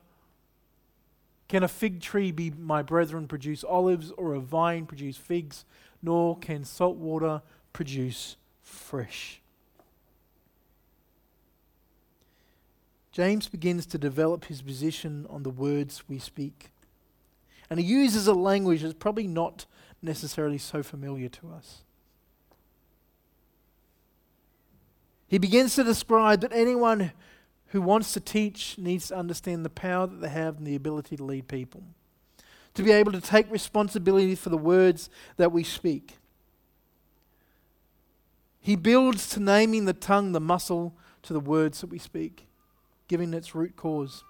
Can 1.49 1.65
a 1.65 1.69
fig 1.69 2.01
tree 2.01 2.31
be, 2.31 2.51
my 2.51 2.81
brethren, 2.81 3.29
produce 3.29 3.63
olives, 3.63 4.11
or 4.13 4.33
a 4.33 4.41
vine 4.41 4.87
produce 4.87 5.19
figs? 5.19 5.67
Nor 6.03 6.39
can 6.39 6.65
salt 6.65 6.97
water 6.97 7.43
produce 7.75 8.39
fresh. 8.63 9.43
James 13.13 13.49
begins 13.49 13.85
to 13.85 13.99
develop 13.99 14.47
his 14.47 14.63
position 14.63 15.27
on 15.29 15.43
the 15.43 15.51
words 15.51 16.05
we 16.09 16.19
speak. 16.19 16.71
And 17.69 17.81
he 17.81 17.87
uses 17.87 18.27
a 18.27 18.35
language 18.35 18.83
that's 18.83 18.95
probably 18.95 19.27
not 19.27 19.67
necessarily 20.03 20.59
so 20.59 20.83
familiar 20.83 21.29
to 21.29 21.53
us. 21.53 21.83
He 25.29 25.39
begins 25.39 25.75
to 25.75 25.85
describe 25.85 26.41
that 26.43 26.53
anyone 26.53 27.13
who 27.69 27.83
wants 27.83 28.13
to 28.13 28.21
teach 28.21 28.79
needs 28.79 29.09
to 29.09 29.17
understand 29.17 29.65
the 29.65 29.71
power 29.71 30.07
that 30.07 30.21
they 30.21 30.29
have 30.29 30.59
and 30.59 30.67
the 30.67 30.77
ability 30.77 31.17
to 31.17 31.25
lead 31.25 31.49
people, 31.49 31.83
to 32.75 32.83
be 32.83 32.93
able 32.93 33.11
to 33.11 33.21
take 33.21 33.51
responsibility 33.51 34.37
for 34.37 34.51
the 34.51 34.57
words 34.57 35.11
that 35.37 35.51
we 35.51 35.65
speak. 35.65 36.19
He 38.61 38.77
builds 38.77 39.29
to 39.31 39.41
naming 39.41 39.85
the 39.85 39.93
tongue 39.93 40.31
the 40.33 40.41
muscle 40.41 40.95
to 41.23 41.33
the 41.33 41.41
words 41.41 41.81
that 41.81 41.91
we 41.91 41.99
speak 41.99 42.47
giving 43.09 43.35
its 43.35 43.55
root 43.55 43.77
cause. 43.77 44.25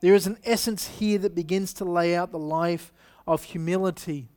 There 0.00 0.14
is 0.14 0.26
an 0.26 0.38
essence 0.44 0.86
here 0.98 1.18
that 1.18 1.34
begins 1.34 1.72
to 1.74 1.84
lay 1.84 2.14
out 2.14 2.30
the 2.30 2.38
life 2.38 2.92
of 3.26 3.44
humility. 3.44 4.28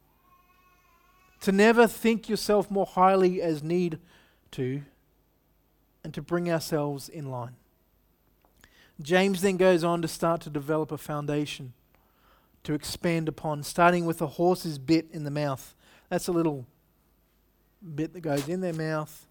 To 1.42 1.52
never 1.52 1.88
think 1.88 2.28
yourself 2.30 2.70
more 2.70 2.86
highly 2.86 3.42
as 3.42 3.64
need 3.64 4.00
to, 4.52 4.84
and 6.04 6.14
to 6.14 6.22
bring 6.22 6.52
ourselves 6.52 7.10
in 7.10 7.30
line. 7.30 7.56
James 9.02 9.42
then 9.42 9.58
goes 9.58 9.84
on 9.84 10.02
to 10.02 10.08
start 10.08 10.42
to 10.42 10.50
develop 10.50 10.92
a 10.92 10.98
foundation 10.98 11.74
to 12.64 12.74
expand 12.74 13.28
upon, 13.28 13.64
starting 13.64 14.06
with 14.06 14.22
a 14.22 14.28
horse's 14.28 14.78
bit 14.78 15.08
in 15.12 15.24
the 15.24 15.32
mouth. 15.32 15.74
That's 16.10 16.28
a 16.28 16.32
little 16.32 16.68
bit 17.96 18.14
that 18.14 18.22
goes 18.22 18.48
in 18.48 18.62
their 18.62 18.74
mouth 18.74 19.26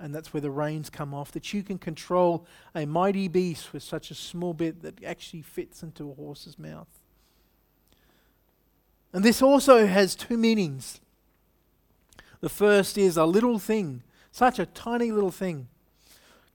and 0.00 0.14
that's 0.14 0.32
where 0.32 0.40
the 0.40 0.50
reins 0.50 0.88
come 0.88 1.12
off, 1.12 1.30
that 1.32 1.52
you 1.52 1.62
can 1.62 1.78
control 1.78 2.46
a 2.74 2.86
mighty 2.86 3.28
beast 3.28 3.72
with 3.72 3.82
such 3.82 4.10
a 4.10 4.14
small 4.14 4.54
bit 4.54 4.82
that 4.82 5.04
actually 5.04 5.42
fits 5.42 5.82
into 5.82 6.10
a 6.10 6.14
horse's 6.14 6.58
mouth. 6.58 6.88
And 9.12 9.24
this 9.24 9.42
also 9.42 9.86
has 9.86 10.14
two 10.14 10.38
meanings. 10.38 11.00
The 12.40 12.48
first 12.48 12.96
is 12.96 13.16
a 13.16 13.26
little 13.26 13.58
thing, 13.58 14.02
such 14.32 14.58
a 14.58 14.66
tiny 14.66 15.12
little 15.12 15.30
thing, 15.30 15.68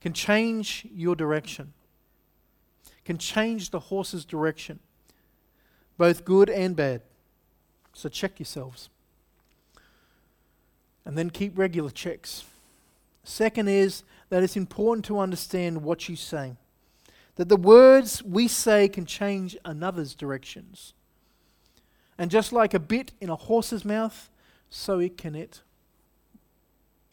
can 0.00 0.12
change 0.12 0.86
your 0.92 1.14
direction, 1.14 1.72
can 3.04 3.18
change 3.18 3.70
the 3.70 3.78
horse's 3.78 4.24
direction, 4.24 4.80
both 5.96 6.24
good 6.24 6.50
and 6.50 6.74
bad. 6.74 7.02
So 7.92 8.08
check 8.08 8.38
yourselves. 8.38 8.90
And 11.04 11.16
then 11.16 11.30
keep 11.30 11.56
regular 11.56 11.90
checks. 11.90 12.44
Second 13.28 13.66
is 13.66 14.04
that 14.28 14.44
it's 14.44 14.56
important 14.56 15.04
to 15.06 15.18
understand 15.18 15.82
what 15.82 16.08
you 16.08 16.14
say. 16.14 16.54
That 17.34 17.48
the 17.48 17.56
words 17.56 18.22
we 18.22 18.46
say 18.46 18.88
can 18.88 19.04
change 19.04 19.56
another's 19.64 20.14
directions. 20.14 20.94
And 22.16 22.30
just 22.30 22.52
like 22.52 22.72
a 22.72 22.78
bit 22.78 23.10
in 23.20 23.28
a 23.28 23.34
horse's 23.34 23.84
mouth, 23.84 24.30
so 24.70 25.00
it 25.00 25.18
can 25.18 25.34
it 25.34 25.62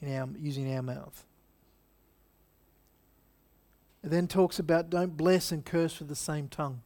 in 0.04 0.16
our, 0.16 0.30
using 0.38 0.72
our 0.76 0.84
mouth. 0.84 1.26
It 4.04 4.12
then 4.12 4.28
talks 4.28 4.60
about 4.60 4.92
don't 4.92 5.18
bless 5.18 5.52
and 5.52 5.66
curse 5.66 5.98
with 5.98 6.10
the 6.10 6.16
same 6.16 6.48
tongue. 6.48 6.84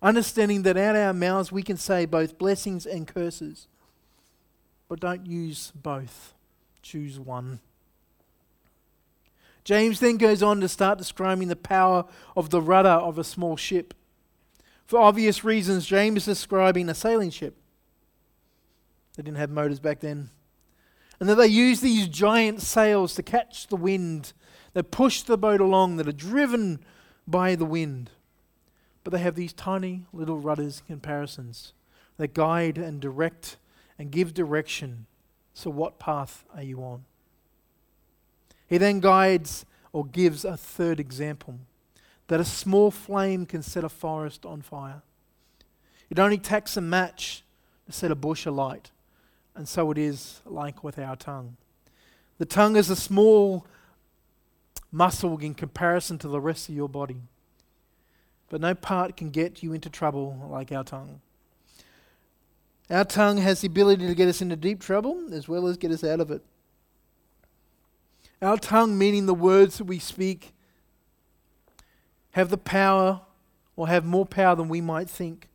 Understanding 0.00 0.62
that 0.62 0.78
out 0.78 0.96
our 0.96 1.12
mouths 1.12 1.52
we 1.52 1.62
can 1.62 1.76
say 1.76 2.06
both 2.06 2.38
blessings 2.38 2.86
and 2.86 3.06
curses, 3.06 3.68
but 4.88 5.00
don't 5.00 5.26
use 5.26 5.70
both. 5.74 6.32
Choose 6.82 7.18
one. 7.18 7.60
James 9.64 10.00
then 10.00 10.16
goes 10.16 10.42
on 10.42 10.60
to 10.60 10.68
start 10.68 10.98
describing 10.98 11.48
the 11.48 11.56
power 11.56 12.04
of 12.36 12.50
the 12.50 12.60
rudder 12.60 12.88
of 12.88 13.18
a 13.18 13.24
small 13.24 13.56
ship. 13.56 13.94
For 14.86 14.98
obvious 14.98 15.44
reasons, 15.44 15.86
James 15.86 16.26
is 16.26 16.38
describing 16.38 16.88
a 16.88 16.94
sailing 16.94 17.30
ship. 17.30 17.56
They 19.16 19.22
didn't 19.22 19.36
have 19.36 19.50
motors 19.50 19.80
back 19.80 20.00
then. 20.00 20.30
And 21.20 21.28
that 21.28 21.34
they 21.34 21.46
use 21.46 21.80
these 21.80 22.08
giant 22.08 22.62
sails 22.62 23.14
to 23.14 23.22
catch 23.22 23.66
the 23.66 23.76
wind, 23.76 24.32
that 24.72 24.90
push 24.90 25.22
the 25.22 25.36
boat 25.36 25.60
along, 25.60 25.96
that 25.96 26.08
are 26.08 26.12
driven 26.12 26.80
by 27.26 27.54
the 27.54 27.66
wind. 27.66 28.10
But 29.04 29.12
they 29.12 29.18
have 29.18 29.34
these 29.34 29.52
tiny 29.52 30.06
little 30.12 30.38
rudders 30.38 30.82
comparisons 30.86 31.74
that 32.16 32.34
guide 32.34 32.78
and 32.78 33.00
direct 33.00 33.56
and 33.98 34.10
give 34.10 34.34
direction 34.34 35.06
so, 35.60 35.68
what 35.68 35.98
path 35.98 36.42
are 36.54 36.62
you 36.62 36.82
on? 36.82 37.04
He 38.66 38.78
then 38.78 39.00
guides 39.00 39.66
or 39.92 40.06
gives 40.06 40.42
a 40.42 40.56
third 40.56 40.98
example 40.98 41.58
that 42.28 42.40
a 42.40 42.46
small 42.46 42.90
flame 42.90 43.44
can 43.44 43.62
set 43.62 43.84
a 43.84 43.90
forest 43.90 44.46
on 44.46 44.62
fire. 44.62 45.02
It 46.08 46.18
only 46.18 46.38
takes 46.38 46.78
a 46.78 46.80
match 46.80 47.42
to 47.84 47.92
set 47.92 48.10
a 48.10 48.14
bush 48.14 48.46
alight, 48.46 48.90
and 49.54 49.68
so 49.68 49.90
it 49.90 49.98
is 49.98 50.40
like 50.46 50.82
with 50.82 50.98
our 50.98 51.14
tongue. 51.14 51.58
The 52.38 52.46
tongue 52.46 52.76
is 52.76 52.88
a 52.88 52.96
small 52.96 53.66
muscle 54.90 55.36
in 55.40 55.52
comparison 55.52 56.16
to 56.20 56.28
the 56.28 56.40
rest 56.40 56.70
of 56.70 56.74
your 56.74 56.88
body, 56.88 57.20
but 58.48 58.62
no 58.62 58.74
part 58.74 59.14
can 59.14 59.28
get 59.28 59.62
you 59.62 59.74
into 59.74 59.90
trouble 59.90 60.48
like 60.50 60.72
our 60.72 60.84
tongue. 60.84 61.20
Our 62.90 63.04
tongue 63.04 63.36
has 63.36 63.60
the 63.60 63.68
ability 63.68 64.06
to 64.08 64.14
get 64.16 64.28
us 64.28 64.42
into 64.42 64.56
deep 64.56 64.80
trouble 64.80 65.32
as 65.32 65.48
well 65.48 65.68
as 65.68 65.76
get 65.76 65.92
us 65.92 66.02
out 66.02 66.18
of 66.18 66.30
it. 66.30 66.42
Our 68.42 68.56
tongue, 68.56 68.98
meaning 68.98 69.26
the 69.26 69.34
words 69.34 69.78
that 69.78 69.84
we 69.84 70.00
speak, 70.00 70.52
have 72.32 72.48
the 72.48 72.58
power 72.58 73.20
or 73.76 73.86
have 73.88 74.04
more 74.04 74.26
power 74.26 74.56
than 74.56 74.68
we 74.68 74.80
might 74.80 75.08
think. 75.08 75.48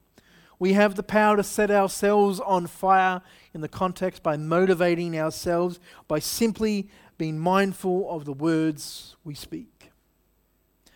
We 0.59 0.73
have 0.73 0.95
the 0.95 1.03
power 1.03 1.35
to 1.35 1.43
set 1.43 1.69
ourselves 1.69 2.39
on 2.39 2.67
fire 2.67 3.21
in 3.53 3.59
the 3.59 3.67
context 3.67 4.23
by 4.23 4.37
motivating 4.37 5.17
ourselves 5.19 5.79
by 6.07 6.19
simply 6.19 6.87
being 7.17 7.37
mindful 7.37 8.09
of 8.09 8.23
the 8.23 8.33
words 8.33 9.17
we 9.25 9.35
speak. 9.35 9.91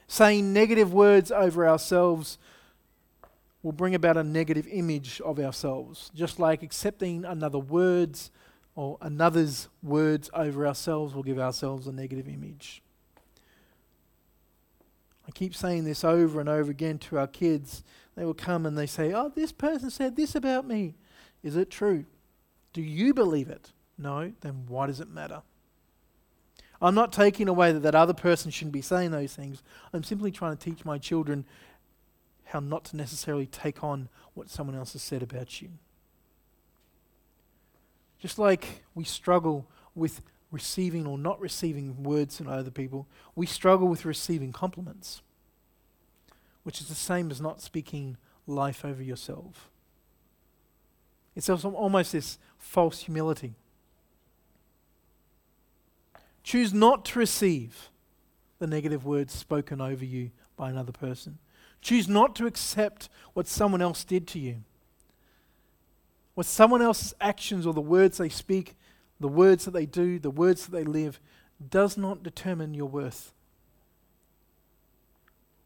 Saying 0.07 0.53
negative 0.53 0.93
words 0.93 1.31
over 1.31 1.67
ourselves 1.67 2.37
will 3.61 3.71
bring 3.71 3.93
about 3.93 4.17
a 4.17 4.23
negative 4.23 4.67
image 4.67 5.21
of 5.21 5.39
ourselves, 5.39 6.11
just 6.13 6.39
like 6.39 6.63
accepting 6.63 7.25
another 7.25 7.59
words 7.59 8.31
or 8.75 8.97
another's 9.01 9.67
words 9.83 10.29
over 10.33 10.65
ourselves 10.65 11.13
will 11.13 11.23
give 11.23 11.39
ourselves 11.39 11.87
a 11.87 11.91
negative 11.91 12.27
image. 12.27 12.81
I 15.27 15.31
keep 15.31 15.53
saying 15.53 15.83
this 15.83 16.03
over 16.03 16.39
and 16.39 16.49
over 16.49 16.71
again 16.71 16.97
to 16.99 17.19
our 17.19 17.27
kids. 17.27 17.83
They 18.15 18.25
will 18.25 18.33
come 18.33 18.65
and 18.65 18.77
they 18.77 18.87
say, 18.87 19.13
Oh, 19.13 19.31
this 19.35 19.51
person 19.51 19.89
said 19.89 20.15
this 20.15 20.33
about 20.33 20.65
me. 20.65 20.95
Is 21.43 21.55
it 21.55 21.69
true? 21.69 22.05
Do 22.73 22.81
you 22.81 23.13
believe 23.13 23.49
it? 23.49 23.71
No, 23.97 24.31
then 24.41 24.63
why 24.67 24.87
does 24.87 24.99
it 24.99 25.09
matter? 25.09 25.41
I'm 26.81 26.95
not 26.95 27.11
taking 27.11 27.47
away 27.47 27.73
that 27.73 27.81
that 27.81 27.95
other 27.95 28.13
person 28.13 28.51
shouldn't 28.51 28.71
be 28.71 28.81
saying 28.81 29.11
those 29.11 29.35
things. 29.35 29.61
I'm 29.93 30.03
simply 30.03 30.31
trying 30.31 30.55
to 30.55 30.63
teach 30.63 30.85
my 30.85 30.97
children 30.97 31.45
how 32.49 32.59
not 32.59 32.83
to 32.83 32.97
necessarily 32.97 33.45
take 33.45 33.83
on 33.83 34.09
what 34.33 34.49
someone 34.49 34.75
else 34.75 34.93
has 34.93 35.03
said 35.03 35.21
about 35.21 35.61
you. 35.61 35.69
Just 38.17 38.39
like 38.39 38.83
we 38.95 39.03
struggle 39.03 39.67
with 39.93 40.21
receiving 40.51 41.05
or 41.05 41.17
not 41.17 41.39
receiving 41.39 42.01
words 42.03 42.37
from 42.37 42.47
other 42.47 42.71
people, 42.71 43.07
we 43.35 43.45
struggle 43.45 43.87
with 43.87 44.03
receiving 44.03 44.51
compliments, 44.51 45.21
which 46.63 46.81
is 46.81 46.87
the 46.87 46.95
same 46.95 47.29
as 47.29 47.39
not 47.39 47.61
speaking 47.61 48.17
life 48.47 48.83
over 48.83 49.03
yourself. 49.03 49.69
It's 51.35 51.49
almost 51.49 52.13
this 52.13 52.39
false 52.57 53.01
humility. 53.01 53.53
Choose 56.41 56.73
not 56.73 57.05
to 57.05 57.19
receive 57.19 57.89
the 58.57 58.65
negative 58.65 59.05
words 59.05 59.33
spoken 59.33 59.79
over 59.79 60.03
you 60.03 60.31
by 60.57 60.71
another 60.71 60.91
person. 60.91 61.37
Choose 61.81 62.07
not 62.07 62.35
to 62.35 62.45
accept 62.45 63.09
what 63.33 63.47
someone 63.47 63.81
else 63.81 64.03
did 64.03 64.27
to 64.29 64.39
you. 64.39 64.63
What 66.33 66.45
someone 66.45 66.81
else's 66.81 67.13
actions 67.19 67.65
or 67.65 67.73
the 67.73 67.81
words 67.81 68.17
they 68.17 68.29
speak, 68.29 68.75
the 69.19 69.27
words 69.27 69.65
that 69.65 69.71
they 69.71 69.85
do, 69.85 70.19
the 70.19 70.29
words 70.29 70.65
that 70.65 70.71
they 70.71 70.83
live, 70.83 71.19
does 71.69 71.97
not 71.97 72.23
determine 72.23 72.73
your 72.73 72.87
worth. 72.87 73.33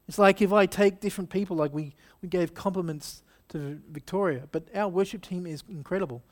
It's 0.08 0.18
like 0.18 0.42
if 0.42 0.52
I 0.52 0.66
take 0.66 1.00
different 1.00 1.30
people, 1.30 1.56
like 1.56 1.72
we, 1.72 1.94
we 2.20 2.28
gave 2.28 2.54
compliments 2.54 3.22
to 3.50 3.80
Victoria, 3.90 4.48
but 4.52 4.64
our 4.74 4.88
worship 4.88 5.22
team 5.22 5.46
is 5.46 5.62
incredible. 5.68 6.22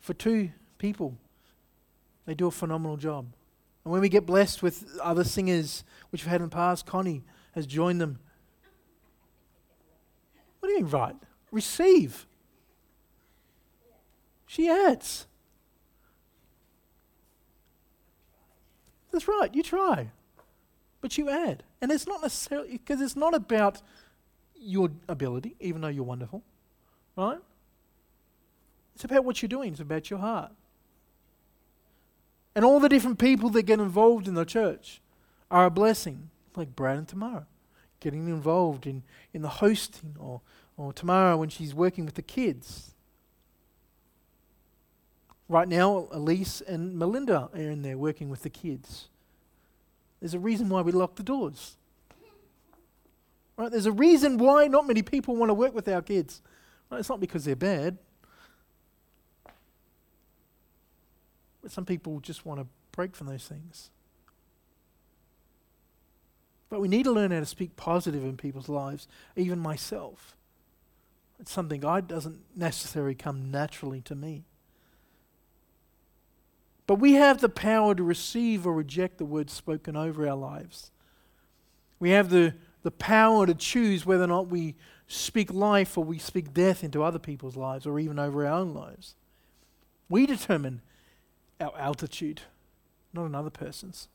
For 0.00 0.14
two 0.14 0.50
people, 0.78 1.16
they 2.26 2.34
do 2.34 2.46
a 2.46 2.50
phenomenal 2.50 2.96
job. 2.96 3.26
And 3.86 3.92
when 3.92 4.02
we 4.02 4.08
get 4.08 4.26
blessed 4.26 4.64
with 4.64 4.98
other 5.00 5.22
singers, 5.22 5.84
which 6.10 6.24
we've 6.24 6.32
had 6.32 6.40
in 6.40 6.48
the 6.48 6.52
past, 6.52 6.86
Connie 6.86 7.22
has 7.52 7.68
joined 7.68 8.00
them. 8.00 8.18
What 10.58 10.68
do 10.68 10.72
you 10.72 10.80
mean, 10.80 10.90
right? 10.90 11.14
Receive. 11.52 12.26
She 14.44 14.68
adds. 14.68 15.28
That's 19.12 19.28
right, 19.28 19.54
you 19.54 19.62
try. 19.62 20.10
But 21.00 21.16
you 21.16 21.30
add. 21.30 21.62
And 21.80 21.92
it's 21.92 22.08
not 22.08 22.22
necessarily, 22.22 22.72
because 22.72 23.00
it's 23.00 23.14
not 23.14 23.34
about 23.34 23.82
your 24.56 24.90
ability, 25.08 25.54
even 25.60 25.80
though 25.80 25.86
you're 25.86 26.02
wonderful, 26.02 26.42
right? 27.16 27.38
It's 28.96 29.04
about 29.04 29.24
what 29.24 29.42
you're 29.42 29.48
doing, 29.48 29.70
it's 29.70 29.80
about 29.80 30.10
your 30.10 30.18
heart 30.18 30.50
and 32.56 32.64
all 32.64 32.80
the 32.80 32.88
different 32.88 33.18
people 33.18 33.50
that 33.50 33.64
get 33.64 33.78
involved 33.78 34.26
in 34.26 34.32
the 34.32 34.46
church 34.46 35.02
are 35.50 35.66
a 35.66 35.70
blessing, 35.70 36.30
like 36.56 36.74
Brad 36.74 36.96
and 36.96 37.06
Tamara, 37.06 37.46
getting 38.00 38.28
involved 38.28 38.86
in, 38.86 39.02
in 39.34 39.42
the 39.42 39.48
hosting, 39.48 40.16
or, 40.18 40.40
or 40.78 40.90
Tamara 40.90 41.36
when 41.36 41.50
she's 41.50 41.74
working 41.74 42.06
with 42.06 42.14
the 42.14 42.22
kids. 42.22 42.94
Right 45.50 45.68
now, 45.68 46.08
Elise 46.10 46.62
and 46.62 46.98
Melinda 46.98 47.50
are 47.52 47.60
in 47.60 47.82
there 47.82 47.98
working 47.98 48.30
with 48.30 48.42
the 48.42 48.50
kids. 48.50 49.10
There's 50.20 50.32
a 50.32 50.38
reason 50.38 50.70
why 50.70 50.80
we 50.80 50.92
lock 50.92 51.16
the 51.16 51.22
doors. 51.22 51.76
Right? 53.58 53.70
There's 53.70 53.84
a 53.84 53.92
reason 53.92 54.38
why 54.38 54.66
not 54.66 54.86
many 54.86 55.02
people 55.02 55.36
want 55.36 55.50
to 55.50 55.54
work 55.54 55.74
with 55.74 55.88
our 55.88 56.00
kids. 56.00 56.40
Right? 56.90 57.00
It's 57.00 57.10
not 57.10 57.20
because 57.20 57.44
they're 57.44 57.54
bad. 57.54 57.98
But 61.66 61.72
some 61.72 61.84
people 61.84 62.20
just 62.20 62.46
want 62.46 62.60
to 62.60 62.66
break 62.92 63.16
from 63.16 63.26
those 63.26 63.42
things. 63.42 63.90
But 66.70 66.80
we 66.80 66.86
need 66.86 67.02
to 67.02 67.10
learn 67.10 67.32
how 67.32 67.40
to 67.40 67.44
speak 67.44 67.74
positive 67.74 68.22
in 68.22 68.36
people's 68.36 68.68
lives, 68.68 69.08
even 69.34 69.58
myself. 69.58 70.36
It's 71.40 71.50
something 71.50 71.84
I 71.84 72.02
doesn't 72.02 72.38
necessarily 72.54 73.16
come 73.16 73.50
naturally 73.50 74.00
to 74.02 74.14
me. 74.14 74.44
But 76.86 77.00
we 77.00 77.14
have 77.14 77.40
the 77.40 77.48
power 77.48 77.96
to 77.96 78.02
receive 78.04 78.64
or 78.64 78.72
reject 78.72 79.18
the 79.18 79.24
words 79.24 79.52
spoken 79.52 79.96
over 79.96 80.24
our 80.28 80.36
lives. 80.36 80.92
We 81.98 82.10
have 82.10 82.30
the, 82.30 82.54
the 82.84 82.92
power 82.92 83.44
to 83.44 83.54
choose 83.56 84.06
whether 84.06 84.22
or 84.22 84.28
not 84.28 84.46
we 84.46 84.76
speak 85.08 85.52
life 85.52 85.98
or 85.98 86.04
we 86.04 86.18
speak 86.18 86.54
death 86.54 86.84
into 86.84 87.02
other 87.02 87.18
people's 87.18 87.56
lives 87.56 87.88
or 87.88 87.98
even 87.98 88.20
over 88.20 88.46
our 88.46 88.52
own 88.52 88.72
lives. 88.72 89.16
We 90.08 90.26
determine 90.26 90.80
our 91.60 91.76
altitude, 91.78 92.42
not 93.12 93.26
another 93.26 93.50
person's. 93.50 94.08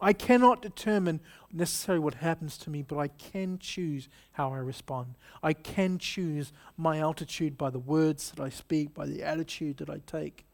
I 0.00 0.12
cannot 0.12 0.62
determine 0.62 1.20
necessarily 1.52 2.02
what 2.02 2.14
happens 2.14 2.56
to 2.58 2.70
me, 2.70 2.82
but 2.82 2.98
I 2.98 3.08
can 3.08 3.58
choose 3.58 4.08
how 4.32 4.52
I 4.52 4.58
respond. 4.58 5.14
I 5.42 5.52
can 5.52 5.98
choose 5.98 6.52
my 6.76 6.98
altitude 6.98 7.58
by 7.58 7.70
the 7.70 7.80
words 7.80 8.30
that 8.30 8.42
I 8.42 8.48
speak, 8.48 8.94
by 8.94 9.06
the 9.06 9.22
attitude 9.24 9.78
that 9.78 9.90
I 9.90 10.00
take. 10.06 10.44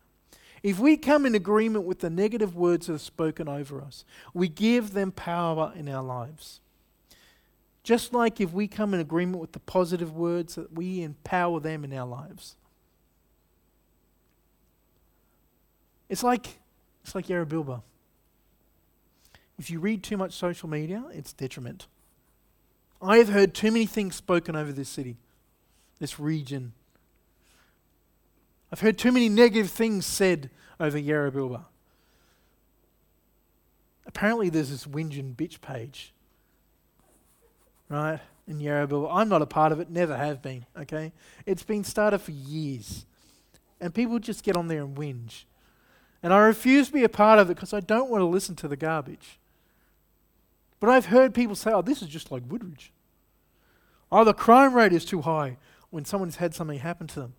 If 0.62 0.79
we 0.79 0.96
come 0.96 1.27
in 1.27 1.35
agreement 1.35 1.85
with 1.85 1.98
the 1.98 2.09
negative 2.09 2.57
words 2.57 2.87
that 2.87 2.94
are 2.94 2.98
spoken 2.98 3.48
over 3.48 3.83
us, 3.83 4.07
we 4.33 4.48
give 4.48 4.94
them 4.94 5.12
power 5.12 5.74
in 5.77 5.90
our 5.90 6.03
lives. 6.03 6.61
Just 7.83 8.14
like 8.14 8.40
if 8.40 8.50
we 8.55 8.66
come 8.66 8.94
in 8.94 9.00
agreement 9.00 9.42
with 9.42 9.53
the 9.53 9.61
positive 9.61 10.16
words, 10.16 10.55
that 10.55 10.72
we 10.72 11.03
empower 11.03 11.61
them 11.61 11.85
in 11.85 11.92
our 11.92 12.07
lives. 12.07 12.57
It's 16.08 16.22
like 16.22 16.58
it's 17.02 17.14
like 17.14 17.26
Yarrabilba. 17.26 17.82
If 19.58 19.70
you 19.70 19.78
read 19.78 20.02
too 20.02 20.16
much 20.16 20.32
social 20.32 20.68
media, 20.68 21.04
it's 21.12 21.32
detriment. 21.32 21.86
I 23.00 23.18
have 23.18 23.28
heard 23.28 23.54
too 23.54 23.70
many 23.70 23.86
things 23.86 24.16
spoken 24.16 24.56
over 24.56 24.72
this 24.72 24.88
city, 24.88 25.16
this 25.98 26.18
region. 26.18 26.72
I've 28.72 28.80
heard 28.80 28.98
too 28.98 29.12
many 29.12 29.28
negative 29.28 29.70
things 29.70 30.06
said 30.06 30.50
over 30.80 30.98
Yarrabilba. 30.98 31.64
Apparently, 34.06 34.48
there's 34.48 34.70
this 34.70 34.86
whinge 34.86 35.18
and 35.18 35.36
bitch 35.36 35.60
page, 35.60 36.12
right, 37.88 38.20
in 38.48 38.58
Yarrabilba. 38.58 39.08
I'm 39.10 39.28
not 39.28 39.42
a 39.42 39.46
part 39.46 39.72
of 39.72 39.80
it, 39.80 39.90
never 39.90 40.16
have 40.16 40.42
been, 40.42 40.64
okay? 40.78 41.12
It's 41.46 41.62
been 41.62 41.84
started 41.84 42.18
for 42.18 42.32
years. 42.32 43.06
And 43.80 43.94
people 43.94 44.18
just 44.18 44.42
get 44.42 44.56
on 44.56 44.68
there 44.68 44.82
and 44.82 44.96
whinge. 44.96 45.44
And 46.24 46.32
I 46.32 46.38
refuse 46.38 46.87
to 46.87 46.94
be 46.94 47.04
a 47.04 47.08
part 47.10 47.38
of 47.38 47.50
it 47.50 47.54
because 47.54 47.74
I 47.74 47.80
don't 47.80 48.08
want 48.08 48.22
to 48.22 48.26
listen 48.26 48.56
to 48.56 48.66
the 48.66 48.76
garbage. 48.76 49.38
But 50.80 50.88
I've 50.88 51.06
heard 51.06 51.34
people 51.34 51.54
say, 51.54 51.70
oh, 51.70 51.82
this 51.82 52.00
is 52.00 52.08
just 52.08 52.32
like 52.32 52.42
Woodridge. 52.48 52.92
Oh, 54.10 54.24
the 54.24 54.32
crime 54.32 54.72
rate 54.72 54.94
is 54.94 55.04
too 55.04 55.20
high 55.20 55.58
when 55.90 56.06
someone's 56.06 56.37
had 56.37 56.54
something 56.54 56.78
happen 56.78 57.06
to 57.08 57.20
them. 57.20 57.34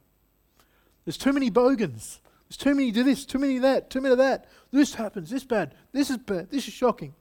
There's 1.03 1.17
too 1.17 1.33
many 1.33 1.49
bogans. 1.49 2.21
There's 2.47 2.57
too 2.57 2.75
many 2.75 2.91
do 2.91 3.01
this, 3.01 3.25
too 3.25 3.39
many 3.39 3.57
that, 3.57 3.89
too 3.89 4.01
many 4.01 4.15
that. 4.15 4.45
This 4.71 4.93
happens, 4.93 5.31
this 5.31 5.43
bad, 5.43 5.73
this 5.91 6.11
is 6.11 6.17
bad, 6.17 6.51
this 6.51 6.67
is 6.67 6.73
shocking. 6.73 7.15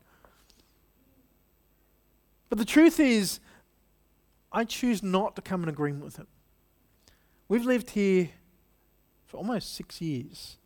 But 2.51 2.59
the 2.59 2.67
truth 2.67 3.01
is, 3.01 3.41
I 4.53 4.65
choose 4.65 5.03
not 5.03 5.35
to 5.37 5.41
come 5.41 5.63
in 5.63 5.71
agreement 5.71 6.05
with 6.05 6.19
it. 6.19 6.27
We've 7.49 7.65
lived 7.65 7.91
here 7.91 8.29
for 9.25 9.39
almost 9.39 9.75
six 9.75 10.03
years. 10.03 10.59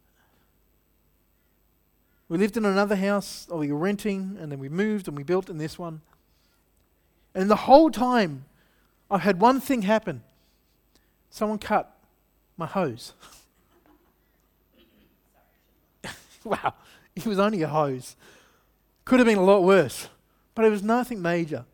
We 2.28 2.36
lived 2.36 2.56
in 2.56 2.64
another 2.64 2.96
house, 2.96 3.46
or 3.50 3.58
we 3.58 3.72
were 3.72 3.78
renting, 3.78 4.36
and 4.40 4.52
then 4.52 4.58
we 4.58 4.68
moved 4.68 5.08
and 5.08 5.16
we 5.16 5.22
built 5.22 5.48
in 5.48 5.58
this 5.58 5.78
one. 5.78 6.02
And 7.34 7.50
the 7.50 7.56
whole 7.56 7.90
time, 7.90 8.44
I've 9.10 9.22
had 9.22 9.40
one 9.40 9.60
thing 9.60 9.82
happen. 9.82 10.22
Someone 11.30 11.58
cut 11.58 11.96
my 12.56 12.66
hose. 12.66 13.14
wow, 16.44 16.74
it 17.14 17.24
was 17.24 17.38
only 17.38 17.62
a 17.62 17.68
hose. 17.68 18.16
Could 19.04 19.20
have 19.20 19.26
been 19.26 19.38
a 19.38 19.44
lot 19.44 19.62
worse, 19.62 20.08
but 20.54 20.64
it 20.66 20.70
was 20.70 20.82
nothing 20.82 21.22
major. 21.22 21.64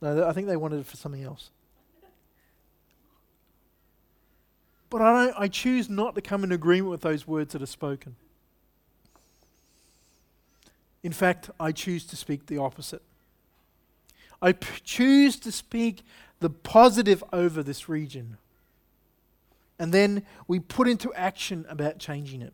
No, 0.00 0.26
I 0.26 0.32
think 0.32 0.46
they 0.46 0.56
wanted 0.56 0.80
it 0.80 0.86
for 0.86 0.96
something 0.96 1.22
else. 1.22 1.50
But 4.92 5.00
I, 5.00 5.32
I 5.38 5.48
choose 5.48 5.88
not 5.88 6.14
to 6.16 6.20
come 6.20 6.44
in 6.44 6.52
agreement 6.52 6.90
with 6.90 7.00
those 7.00 7.26
words 7.26 7.54
that 7.54 7.62
are 7.62 7.66
spoken. 7.66 8.14
In 11.02 11.12
fact, 11.12 11.48
I 11.58 11.72
choose 11.72 12.04
to 12.04 12.14
speak 12.14 12.44
the 12.44 12.58
opposite. 12.58 13.00
I 14.42 14.52
p- 14.52 14.82
choose 14.84 15.36
to 15.36 15.50
speak 15.50 16.02
the 16.40 16.50
positive 16.50 17.24
over 17.32 17.62
this 17.62 17.88
region. 17.88 18.36
And 19.78 19.94
then 19.94 20.26
we 20.46 20.60
put 20.60 20.86
into 20.86 21.10
action 21.14 21.64
about 21.70 21.98
changing 21.98 22.42
it. 22.42 22.52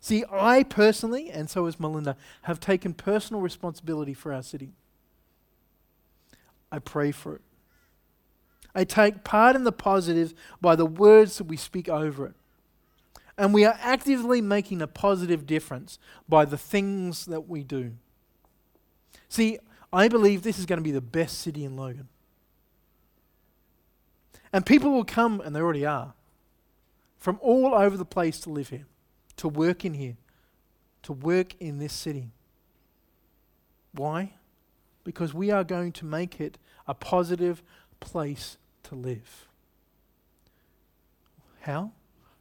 See, 0.00 0.24
I 0.32 0.64
personally, 0.64 1.30
and 1.30 1.48
so 1.48 1.66
has 1.66 1.78
Melinda, 1.78 2.16
have 2.42 2.58
taken 2.58 2.92
personal 2.92 3.40
responsibility 3.40 4.14
for 4.14 4.32
our 4.32 4.42
city. 4.42 4.72
I 6.72 6.80
pray 6.80 7.12
for 7.12 7.36
it. 7.36 7.42
I 8.74 8.84
take 8.84 9.24
part 9.24 9.56
in 9.56 9.64
the 9.64 9.72
positive 9.72 10.34
by 10.60 10.76
the 10.76 10.86
words 10.86 11.38
that 11.38 11.44
we 11.44 11.56
speak 11.56 11.88
over 11.88 12.26
it. 12.26 12.34
And 13.36 13.52
we 13.52 13.64
are 13.64 13.76
actively 13.80 14.40
making 14.40 14.82
a 14.82 14.86
positive 14.86 15.46
difference 15.46 15.98
by 16.28 16.44
the 16.44 16.58
things 16.58 17.26
that 17.26 17.48
we 17.48 17.64
do. 17.64 17.92
See, 19.28 19.58
I 19.92 20.08
believe 20.08 20.42
this 20.42 20.58
is 20.58 20.66
going 20.66 20.78
to 20.78 20.84
be 20.84 20.90
the 20.90 21.00
best 21.00 21.38
city 21.38 21.64
in 21.64 21.76
Logan. 21.76 22.08
And 24.52 24.66
people 24.66 24.90
will 24.90 25.04
come, 25.04 25.40
and 25.40 25.56
they 25.56 25.60
already 25.60 25.86
are, 25.86 26.12
from 27.18 27.38
all 27.40 27.74
over 27.74 27.96
the 27.96 28.04
place 28.04 28.38
to 28.40 28.50
live 28.50 28.68
here, 28.68 28.86
to 29.36 29.48
work 29.48 29.84
in 29.84 29.94
here, 29.94 30.16
to 31.04 31.12
work 31.12 31.54
in 31.58 31.78
this 31.78 31.94
city. 31.94 32.30
Why? 33.92 34.34
Because 35.04 35.32
we 35.32 35.50
are 35.50 35.64
going 35.64 35.92
to 35.92 36.04
make 36.04 36.40
it 36.40 36.58
a 36.86 36.94
positive 36.94 37.62
place 37.98 38.58
to 38.92 38.98
live. 38.98 39.48
How? 41.62 41.92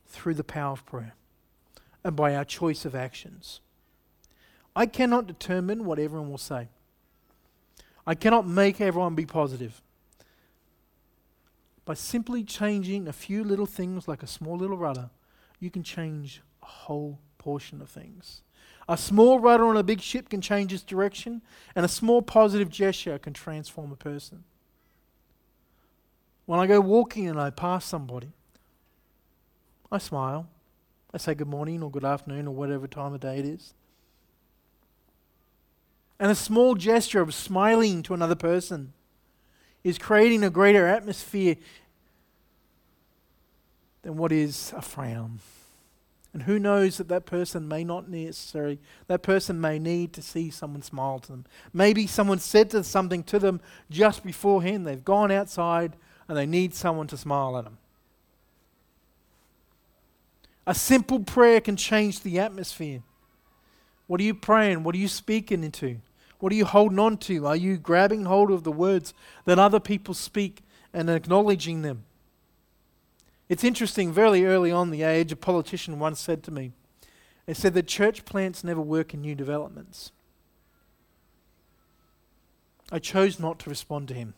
Through 0.05 0.33
the 0.33 0.43
power 0.43 0.73
of 0.73 0.85
prayer 0.85 1.15
and 2.03 2.15
by 2.15 2.35
our 2.35 2.43
choice 2.43 2.83
of 2.83 2.93
actions. 2.93 3.61
I 4.75 4.85
cannot 4.85 5.27
determine 5.27 5.85
what 5.85 5.99
everyone 5.99 6.29
will 6.29 6.37
say. 6.37 6.67
I 8.05 8.15
cannot 8.15 8.47
make 8.47 8.81
everyone 8.81 9.15
be 9.15 9.25
positive. 9.25 9.81
By 11.85 11.93
simply 11.93 12.43
changing 12.43 13.07
a 13.07 13.13
few 13.13 13.43
little 13.43 13.65
things 13.65 14.07
like 14.07 14.23
a 14.23 14.27
small 14.27 14.57
little 14.57 14.77
rudder, 14.77 15.09
you 15.59 15.69
can 15.69 15.83
change 15.83 16.41
a 16.61 16.65
whole 16.65 17.19
portion 17.37 17.81
of 17.81 17.89
things. 17.89 18.41
A 18.89 18.97
small 18.97 19.39
rudder 19.39 19.65
on 19.65 19.77
a 19.77 19.83
big 19.83 20.01
ship 20.01 20.27
can 20.27 20.41
change 20.41 20.73
its 20.73 20.83
direction, 20.83 21.41
and 21.75 21.85
a 21.85 21.89
small 21.89 22.21
positive 22.21 22.69
gesture 22.69 23.17
can 23.19 23.33
transform 23.33 23.91
a 23.91 23.95
person. 23.95 24.43
When 26.45 26.59
I 26.59 26.67
go 26.67 26.79
walking 26.79 27.27
and 27.27 27.39
I 27.39 27.49
pass 27.49 27.85
somebody, 27.85 28.31
I 29.91 29.97
smile. 29.97 30.47
I 31.13 31.17
say 31.17 31.33
good 31.33 31.47
morning 31.47 31.83
or 31.83 31.91
good 31.91 32.05
afternoon 32.05 32.47
or 32.47 32.55
whatever 32.55 32.87
time 32.87 33.13
of 33.13 33.19
day 33.19 33.39
it 33.39 33.45
is. 33.45 33.73
And 36.19 36.31
a 36.31 36.35
small 36.35 36.75
gesture 36.75 37.21
of 37.21 37.33
smiling 37.33 38.03
to 38.03 38.13
another 38.13 38.35
person 38.35 38.93
is 39.83 39.97
creating 39.97 40.43
a 40.43 40.49
greater 40.49 40.87
atmosphere 40.87 41.55
than 44.03 44.17
what 44.17 44.31
is 44.31 44.73
a 44.75 44.81
frown. 44.81 45.39
And 46.33 46.43
who 46.43 46.59
knows 46.59 46.97
that 46.97 47.09
that 47.09 47.25
person 47.25 47.67
may 47.67 47.83
not 47.83 48.07
necessarily, 48.07 48.79
that 49.07 49.21
person 49.21 49.59
may 49.59 49.79
need 49.79 50.13
to 50.13 50.21
see 50.21 50.49
someone 50.49 50.81
smile 50.81 51.19
to 51.19 51.31
them. 51.31 51.45
Maybe 51.73 52.07
someone 52.07 52.39
said 52.39 52.71
something 52.85 53.23
to 53.23 53.37
them 53.37 53.59
just 53.89 54.23
beforehand. 54.23 54.87
They've 54.87 55.03
gone 55.03 55.31
outside 55.31 55.97
and 56.31 56.37
they 56.37 56.45
need 56.45 56.73
someone 56.73 57.07
to 57.07 57.17
smile 57.17 57.57
at 57.57 57.65
them. 57.65 57.77
A 60.65 60.73
simple 60.73 61.19
prayer 61.19 61.59
can 61.59 61.75
change 61.75 62.21
the 62.21 62.39
atmosphere. 62.39 63.03
What 64.07 64.21
are 64.21 64.23
you 64.23 64.33
praying? 64.33 64.85
What 64.85 64.95
are 64.95 64.99
you 64.99 65.09
speaking 65.09 65.61
into? 65.61 65.97
What 66.39 66.53
are 66.53 66.55
you 66.55 66.63
holding 66.63 66.99
on 66.99 67.17
to? 67.17 67.47
Are 67.47 67.55
you 67.57 67.75
grabbing 67.75 68.23
hold 68.23 68.49
of 68.49 68.63
the 68.63 68.71
words 68.71 69.13
that 69.43 69.59
other 69.59 69.81
people 69.81 70.13
speak 70.13 70.61
and 70.93 71.09
acknowledging 71.09 71.81
them? 71.81 72.05
It's 73.49 73.65
interesting, 73.65 74.13
very 74.13 74.45
early 74.45 74.71
on 74.71 74.89
the 74.89 75.03
age, 75.03 75.33
a 75.33 75.35
politician 75.35 75.99
once 75.99 76.21
said 76.21 76.43
to 76.43 76.51
me, 76.51 76.71
they 77.45 77.53
said 77.53 77.73
that 77.73 77.87
church 77.87 78.23
plants 78.23 78.63
never 78.63 78.79
work 78.79 79.13
in 79.13 79.19
new 79.19 79.35
developments. 79.35 80.13
I 82.89 82.99
chose 82.99 83.37
not 83.37 83.59
to 83.59 83.69
respond 83.69 84.07
to 84.07 84.13
him. 84.13 84.33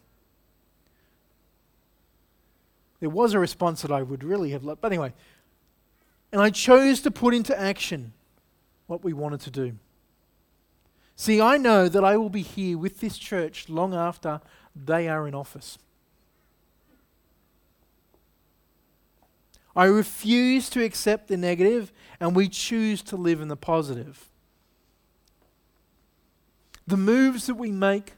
There 3.04 3.10
was 3.10 3.34
a 3.34 3.40
response 3.40 3.82
that 3.82 3.92
I 3.92 4.02
would 4.02 4.24
really 4.24 4.52
have 4.52 4.64
loved. 4.64 4.80
But 4.80 4.94
anyway, 4.94 5.12
and 6.32 6.42
I 6.42 6.50
chose 6.50 7.02
to 7.02 7.12
put 7.12 7.34
into 7.34 7.60
action 7.60 8.14
what 8.88 9.04
we 9.04 9.12
wanted 9.12 9.42
to 9.42 9.52
do. 9.52 9.74
See, 11.18 11.42
I 11.42 11.58
know 11.58 11.90
that 11.90 12.06
I 12.06 12.16
will 12.16 12.30
be 12.30 12.44
here 12.44 12.78
with 12.78 13.02
this 13.02 13.18
church 13.18 13.68
long 13.68 13.94
after 13.94 14.40
they 14.74 15.10
are 15.10 15.28
in 15.28 15.36
office. 15.36 15.78
I 19.76 19.84
refuse 19.84 20.70
to 20.70 20.82
accept 20.82 21.28
the 21.28 21.36
negative, 21.36 21.92
and 22.22 22.34
we 22.34 22.48
choose 22.48 23.02
to 23.02 23.18
live 23.18 23.42
in 23.42 23.50
the 23.50 23.58
positive. 23.58 24.30
The 26.88 26.96
moves 26.96 27.48
that 27.48 27.56
we 27.56 27.70
make 27.70 28.14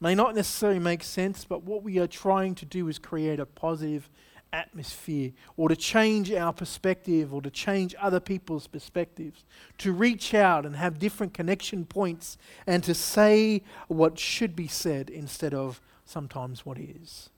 may 0.00 0.14
not 0.14 0.34
necessarily 0.34 0.78
make 0.78 1.02
sense, 1.02 1.44
but 1.44 1.62
what 1.62 1.82
we 1.82 1.98
are 1.98 2.06
trying 2.06 2.54
to 2.56 2.64
do 2.64 2.88
is 2.88 2.98
create 2.98 3.40
a 3.40 3.46
positive 3.46 4.08
atmosphere 4.52 5.32
or 5.56 5.68
to 5.68 5.76
change 5.76 6.32
our 6.32 6.52
perspective 6.52 7.34
or 7.34 7.42
to 7.42 7.50
change 7.50 7.94
other 8.00 8.20
people's 8.20 8.66
perspectives, 8.66 9.44
to 9.78 9.92
reach 9.92 10.34
out 10.34 10.64
and 10.64 10.76
have 10.76 10.98
different 10.98 11.34
connection 11.34 11.84
points 11.84 12.38
and 12.66 12.82
to 12.84 12.94
say 12.94 13.62
what 13.88 14.18
should 14.18 14.54
be 14.54 14.68
said 14.68 15.10
instead 15.10 15.52
of 15.52 15.80
sometimes 16.04 16.64
what 16.64 16.78
is. 16.78 17.30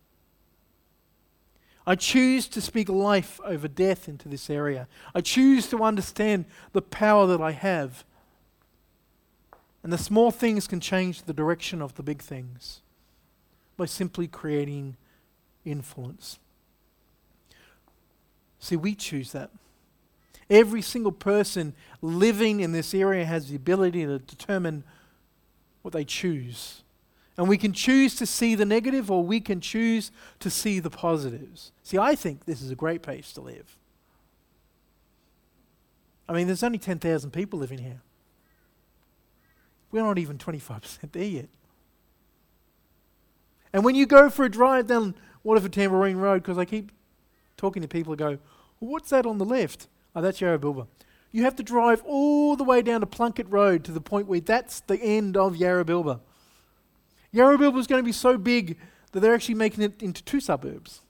I 1.87 1.95
choose 1.95 2.49
to 2.49 2.61
speak 2.61 2.91
life 2.91 3.41
over 3.45 3.67
death 3.67 4.09
into 4.09 4.29
this 4.29 4.51
area. 4.51 4.87
I 5.15 5.23
choose 5.23 5.69
to 5.69 5.83
understand 5.83 6.45
the 6.73 6.83
power 6.83 7.27
that 7.29 7.41
I 7.41 7.53
have. 7.53 8.05
And 9.89 9.93
the 9.95 9.97
small 9.97 10.31
things 10.31 10.67
can 10.67 10.81
change 10.81 11.23
the 11.23 11.33
direction 11.33 11.81
of 11.81 11.95
the 11.95 12.03
big 12.03 12.21
things 12.21 12.83
by 13.79 13.87
simply 13.87 14.29
creating 14.29 14.99
influence. 15.65 16.39
See, 18.59 18.77
we 18.77 18.95
choose 18.95 19.33
that. 19.33 19.49
Every 20.51 20.83
single 20.83 21.11
person 21.11 21.73
living 22.03 22.61
in 22.61 22.73
this 22.73 22.93
area 22.93 23.25
has 23.25 23.49
the 23.49 23.57
ability 23.57 24.05
to 24.05 24.19
determine 24.19 24.85
what 25.81 25.95
they 25.95 26.05
choose. 26.05 26.83
And 27.39 27.49
we 27.49 27.57
can 27.57 27.73
choose 27.73 28.15
to 28.17 28.27
see 28.27 28.55
the 28.55 28.67
negative 28.67 29.11
or 29.11 29.25
we 29.25 29.41
can 29.41 29.59
choose 29.59 30.11
to 30.41 30.51
see 30.51 30.81
the 30.81 30.91
positives. 30.91 31.73
See, 31.83 31.97
I 31.97 32.15
think 32.15 32.45
this 32.45 32.61
is 32.61 32.71
a 32.71 32.77
great 32.77 33.01
place 33.01 33.33
to 33.33 33.41
live. 33.41 33.79
I 36.29 36.35
mean, 36.35 36.47
there's 36.47 36.63
only 36.63 36.77
10,000 36.77 37.31
people 37.31 37.59
living 37.59 37.79
here. 37.79 38.03
We're 39.91 40.03
not 40.03 40.19
even 40.19 40.39
25% 40.39 41.13
there 41.13 41.23
yet. 41.23 41.49
And 43.73 43.85
when 43.85 43.95
you 43.95 44.07
go 44.07 44.31
for 44.31 44.45
a 44.45 44.51
drive 44.51 44.87
down 44.87 45.15
Waterford 45.43 45.73
Tamborine 45.73 46.17
Road, 46.17 46.43
because 46.43 46.59
I 46.59 46.65
keep 46.65 46.93
talking 47.57 47.83
to 47.83 47.89
people 47.89 48.13
who 48.13 48.17
go, 48.17 48.39
well, 48.81 48.91
what's 48.91 49.11
that 49.11 49.27
on 49.27 49.39
the 49.39 49.45
left? 49.45 49.89
Oh, 50.15 50.23
that's 50.23 50.41
Yarrabilba. 50.41 50.87
You 51.31 51.45
have 51.45 51.57
to 51.57 51.63
drive 51.63 52.03
all 52.07 52.57
the 52.57 52.65
way 52.65 52.81
down 52.81 53.01
to 53.01 53.07
Plunkett 53.07 53.49
Road 53.51 53.85
to 53.85 53.93
the 53.93 54.01
point 54.01 54.27
where 54.27 54.41
that's 54.41 54.81
the 54.81 55.01
end 55.01 55.37
of 55.37 55.57
Yarrabilba. 55.57 56.21
Yarrabilba 57.35 57.79
is 57.79 57.87
going 57.87 58.03
to 58.03 58.07
be 58.07 58.13
so 58.13 58.39
big 58.39 58.79
that 59.13 59.21
they're 59.21 59.35
actually 59.35 59.55
making 59.55 59.85
it 59.85 60.03
into 60.03 60.23
two 60.23 60.41
suburbs. 60.41 61.03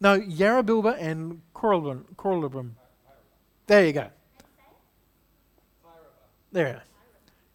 No, 0.00 0.20
Yarrabilba 0.20 0.96
and 1.00 1.40
Coralabrum. 1.54 2.72
There 3.66 3.86
you 3.86 3.92
go. 3.94 4.10
There. 6.54 6.84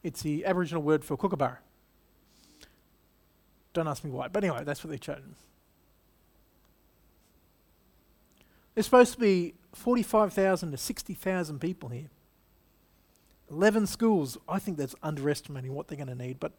It's 0.03 0.21
the 0.21 0.45
Aboriginal 0.45 0.83
word 0.83 1.05
for 1.05 1.15
kookaburra. 1.15 1.59
Don't 3.71 3.87
ask 3.87 4.03
me 4.03 4.11
why, 4.11 4.27
but 4.27 4.43
anyway, 4.43 4.65
that's 4.65 4.83
what 4.83 4.91
they've 4.91 4.99
chosen. 4.99 5.35
There's 8.75 8.85
supposed 8.85 9.13
to 9.13 9.19
be 9.19 9.53
45,000 9.73 10.71
to 10.71 10.77
60,000 10.77 11.59
people 11.59 11.89
here. 11.89 12.09
11 13.49 13.87
schools. 13.87 14.37
I 14.49 14.59
think 14.59 14.77
that's 14.77 14.95
underestimating 15.01 15.73
what 15.73 15.87
they're 15.87 15.97
going 15.97 16.09
to 16.09 16.15
need, 16.15 16.41
but 16.41 16.51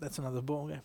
that's 0.00 0.18
another 0.18 0.42
ballgame. 0.42 0.80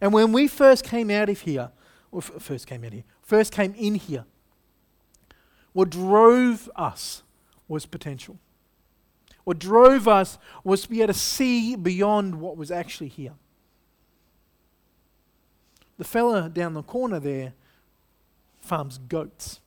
And 0.00 0.12
when 0.12 0.32
we 0.32 0.48
first 0.48 0.82
came 0.82 1.12
out 1.12 1.28
of 1.28 1.42
here, 1.42 1.70
or 2.10 2.18
f- 2.18 2.42
first 2.42 2.66
came 2.66 2.82
out 2.84 2.92
here, 2.92 3.04
first 3.22 3.52
came 3.52 3.72
in 3.76 3.94
here, 3.94 4.24
what 5.72 5.90
drove 5.90 6.68
us 6.74 7.22
was 7.68 7.86
potential. 7.86 8.38
What 9.44 9.58
drove 9.58 10.06
us 10.06 10.38
was 10.62 10.82
to 10.82 10.88
be 10.88 11.02
able 11.02 11.12
to 11.12 11.18
see 11.18 11.74
beyond 11.74 12.40
what 12.40 12.56
was 12.56 12.70
actually 12.70 13.08
here. 13.08 13.34
The 15.98 16.04
fella 16.04 16.48
down 16.48 16.74
the 16.74 16.82
corner 16.82 17.18
there 17.18 17.54
farms 18.60 18.98
goats. 18.98 19.60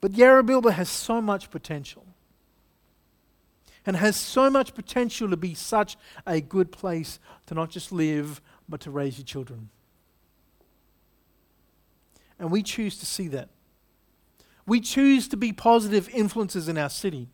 But 0.00 0.12
Yarrabilba 0.12 0.72
has 0.72 0.88
so 0.88 1.20
much 1.20 1.50
potential 1.50 2.06
and 3.84 3.96
has 3.96 4.16
so 4.16 4.50
much 4.50 4.74
potential 4.74 5.30
to 5.30 5.36
be 5.36 5.54
such 5.54 5.96
a 6.26 6.40
good 6.40 6.70
place 6.70 7.18
to 7.46 7.54
not 7.54 7.70
just 7.70 7.90
live, 7.90 8.40
but 8.68 8.80
to 8.82 8.90
raise 8.90 9.18
your 9.18 9.24
children. 9.24 9.70
And 12.38 12.50
we 12.50 12.62
choose 12.62 12.98
to 12.98 13.06
see 13.06 13.28
that. 13.28 13.48
We 14.68 14.80
choose 14.80 15.26
to 15.28 15.36
be 15.38 15.52
positive 15.52 16.10
influences 16.10 16.68
in 16.68 16.76
our 16.76 16.90
city, 16.90 17.28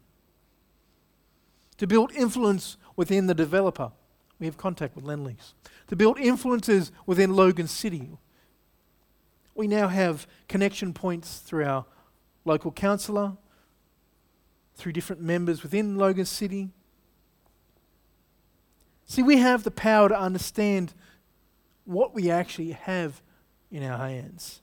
to 1.78 1.86
build 1.86 2.12
influence 2.12 2.76
within 2.94 3.26
the 3.26 3.34
developer. 3.34 3.90
We 4.38 4.46
have 4.46 4.56
contact 4.56 4.94
with 4.94 5.04
Lendlease. 5.04 5.52
To 5.88 5.96
build 5.96 6.18
influences 6.18 6.92
within 7.06 7.34
Logan 7.34 7.66
City. 7.66 8.08
We 9.56 9.66
now 9.66 9.88
have 9.88 10.28
connection 10.48 10.92
points 10.92 11.38
through 11.38 11.64
our 11.64 11.86
local 12.44 12.70
councillor, 12.70 13.32
through 14.76 14.92
different 14.92 15.20
members 15.20 15.64
within 15.64 15.96
Logan 15.96 16.26
City. 16.26 16.70
See, 19.06 19.22
we 19.22 19.38
have 19.38 19.64
the 19.64 19.70
power 19.72 20.08
to 20.08 20.18
understand 20.18 20.94
what 21.84 22.14
we 22.14 22.30
actually 22.30 22.72
have 22.72 23.22
in 23.72 23.82
our 23.82 23.98
hands. 23.98 24.60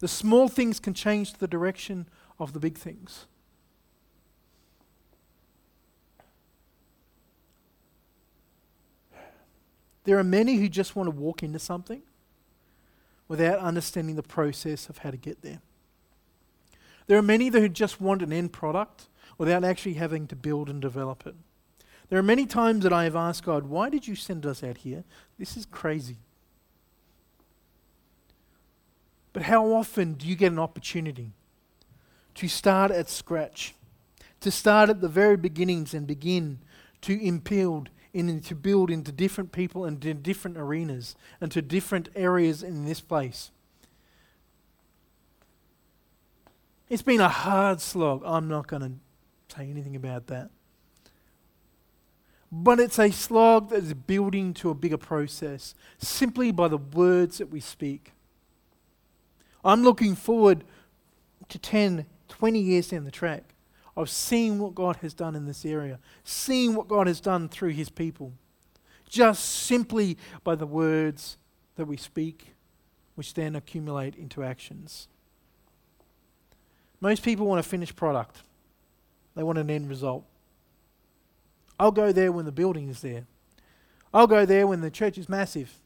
The 0.00 0.08
small 0.08 0.48
things 0.48 0.78
can 0.78 0.94
change 0.94 1.34
the 1.34 1.48
direction 1.48 2.08
of 2.38 2.52
the 2.52 2.60
big 2.60 2.78
things. 2.78 3.26
There 10.04 10.18
are 10.18 10.24
many 10.24 10.56
who 10.56 10.68
just 10.68 10.96
want 10.96 11.08
to 11.08 11.14
walk 11.14 11.42
into 11.42 11.58
something 11.58 12.02
without 13.26 13.58
understanding 13.58 14.16
the 14.16 14.22
process 14.22 14.88
of 14.88 14.98
how 14.98 15.10
to 15.10 15.18
get 15.18 15.42
there. 15.42 15.60
There 17.08 17.18
are 17.18 17.22
many 17.22 17.48
who 17.48 17.68
just 17.68 18.00
want 18.00 18.22
an 18.22 18.32
end 18.32 18.52
product 18.52 19.08
without 19.36 19.64
actually 19.64 19.94
having 19.94 20.26
to 20.28 20.36
build 20.36 20.70
and 20.70 20.80
develop 20.80 21.26
it. 21.26 21.34
There 22.08 22.18
are 22.18 22.22
many 22.22 22.46
times 22.46 22.84
that 22.84 22.92
I 22.92 23.04
have 23.04 23.16
asked 23.16 23.44
God, 23.44 23.64
why 23.64 23.90
did 23.90 24.06
you 24.06 24.14
send 24.14 24.46
us 24.46 24.64
out 24.64 24.78
here? 24.78 25.04
This 25.38 25.56
is 25.56 25.66
crazy. 25.66 26.16
But 29.38 29.44
how 29.44 29.72
often 29.72 30.14
do 30.14 30.26
you 30.26 30.34
get 30.34 30.50
an 30.50 30.58
opportunity 30.58 31.30
to 32.34 32.48
start 32.48 32.90
at 32.90 33.08
scratch, 33.08 33.72
to 34.40 34.50
start 34.50 34.90
at 34.90 35.00
the 35.00 35.06
very 35.06 35.36
beginnings 35.36 35.94
and 35.94 36.08
begin 36.08 36.58
to 37.02 37.24
impede 37.24 37.88
in, 38.12 38.40
to 38.40 38.56
build 38.56 38.90
into 38.90 39.12
different 39.12 39.52
people 39.52 39.84
and 39.84 40.04
in 40.04 40.22
different 40.22 40.58
arenas 40.58 41.14
and 41.40 41.52
to 41.52 41.62
different 41.62 42.08
areas 42.16 42.64
in 42.64 42.84
this 42.84 43.00
place? 43.00 43.52
It's 46.88 47.02
been 47.02 47.20
a 47.20 47.28
hard 47.28 47.80
slog. 47.80 48.24
I'm 48.24 48.48
not 48.48 48.66
going 48.66 48.82
to 48.82 49.54
say 49.56 49.70
anything 49.70 49.94
about 49.94 50.26
that. 50.26 50.50
But 52.50 52.80
it's 52.80 52.98
a 52.98 53.12
slog 53.12 53.70
that 53.70 53.84
is 53.84 53.94
building 53.94 54.52
to 54.54 54.70
a 54.70 54.74
bigger 54.74 54.98
process 54.98 55.76
simply 55.98 56.50
by 56.50 56.66
the 56.66 56.78
words 56.78 57.38
that 57.38 57.50
we 57.50 57.60
speak. 57.60 58.14
I'm 59.64 59.82
looking 59.82 60.14
forward 60.14 60.64
to 61.48 61.58
10, 61.58 62.06
20 62.28 62.58
years 62.58 62.88
down 62.88 63.04
the 63.04 63.10
track 63.10 63.54
of 63.96 64.08
seeing 64.08 64.58
what 64.58 64.74
God 64.74 64.96
has 64.96 65.12
done 65.12 65.34
in 65.34 65.46
this 65.46 65.64
area, 65.64 65.98
seeing 66.22 66.74
what 66.74 66.88
God 66.88 67.06
has 67.06 67.20
done 67.20 67.48
through 67.48 67.70
his 67.70 67.88
people, 67.88 68.32
just 69.08 69.44
simply 69.44 70.16
by 70.44 70.54
the 70.54 70.66
words 70.66 71.36
that 71.76 71.86
we 71.86 71.96
speak, 71.96 72.54
which 73.16 73.34
then 73.34 73.56
accumulate 73.56 74.14
into 74.14 74.44
actions. 74.44 75.08
Most 77.00 77.22
people 77.22 77.46
want 77.46 77.60
a 77.60 77.64
finished 77.64 77.96
product, 77.96 78.42
they 79.34 79.42
want 79.42 79.58
an 79.58 79.70
end 79.70 79.88
result. 79.88 80.24
I'll 81.80 81.92
go 81.92 82.12
there 82.12 82.32
when 82.32 82.44
the 82.44 82.52
building 82.52 82.88
is 82.88 83.00
there. 83.02 83.24
I'll 84.12 84.26
go 84.26 84.44
there 84.44 84.66
when 84.66 84.80
the 84.80 84.90
church 84.90 85.16
is 85.16 85.28
massive. 85.28 85.78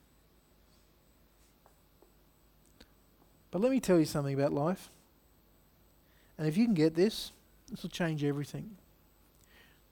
But 3.52 3.60
let 3.60 3.70
me 3.70 3.78
tell 3.78 4.00
you 4.00 4.06
something 4.06 4.34
about 4.34 4.52
life. 4.52 4.90
And 6.36 6.48
if 6.48 6.56
you 6.56 6.64
can 6.64 6.74
get 6.74 6.96
this, 6.96 7.30
this 7.70 7.82
will 7.82 7.90
change 7.90 8.24
everything. 8.24 8.76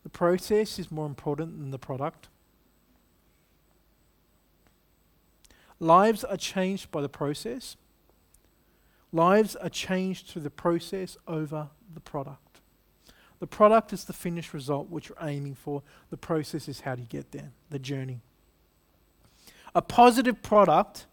The 0.03 0.09
process 0.09 0.79
is 0.79 0.91
more 0.91 1.07
important 1.07 1.61
than 1.61 1.71
the 1.71 1.79
product. 1.79 2.29
Lives 5.79 6.25
are 6.25 6.37
changed 6.37 6.91
by 6.91 7.03
the 7.03 7.09
process. 7.09 7.77
Lives 9.13 9.57
are 9.57 9.69
changed 9.69 10.29
through 10.29 10.43
the 10.43 10.51
process 10.51 11.19
over 11.29 11.69
the 11.93 12.01
product. 12.01 12.61
The 13.41 13.47
product 13.47 13.93
is 13.93 14.05
the 14.05 14.13
finished 14.13 14.55
result 14.55 14.89
which 14.89 15.09
you're 15.09 15.19
aiming 15.21 15.55
for. 15.55 15.83
The 16.11 16.17
process 16.17 16.69
is 16.69 16.81
how 16.81 16.95
do 16.95 17.03
you 17.03 17.09
get 17.09 17.33
there, 17.33 17.53
the 17.69 17.79
journey. 17.79 18.21
A 19.75 19.83
positive 19.83 20.43
product 20.43 21.07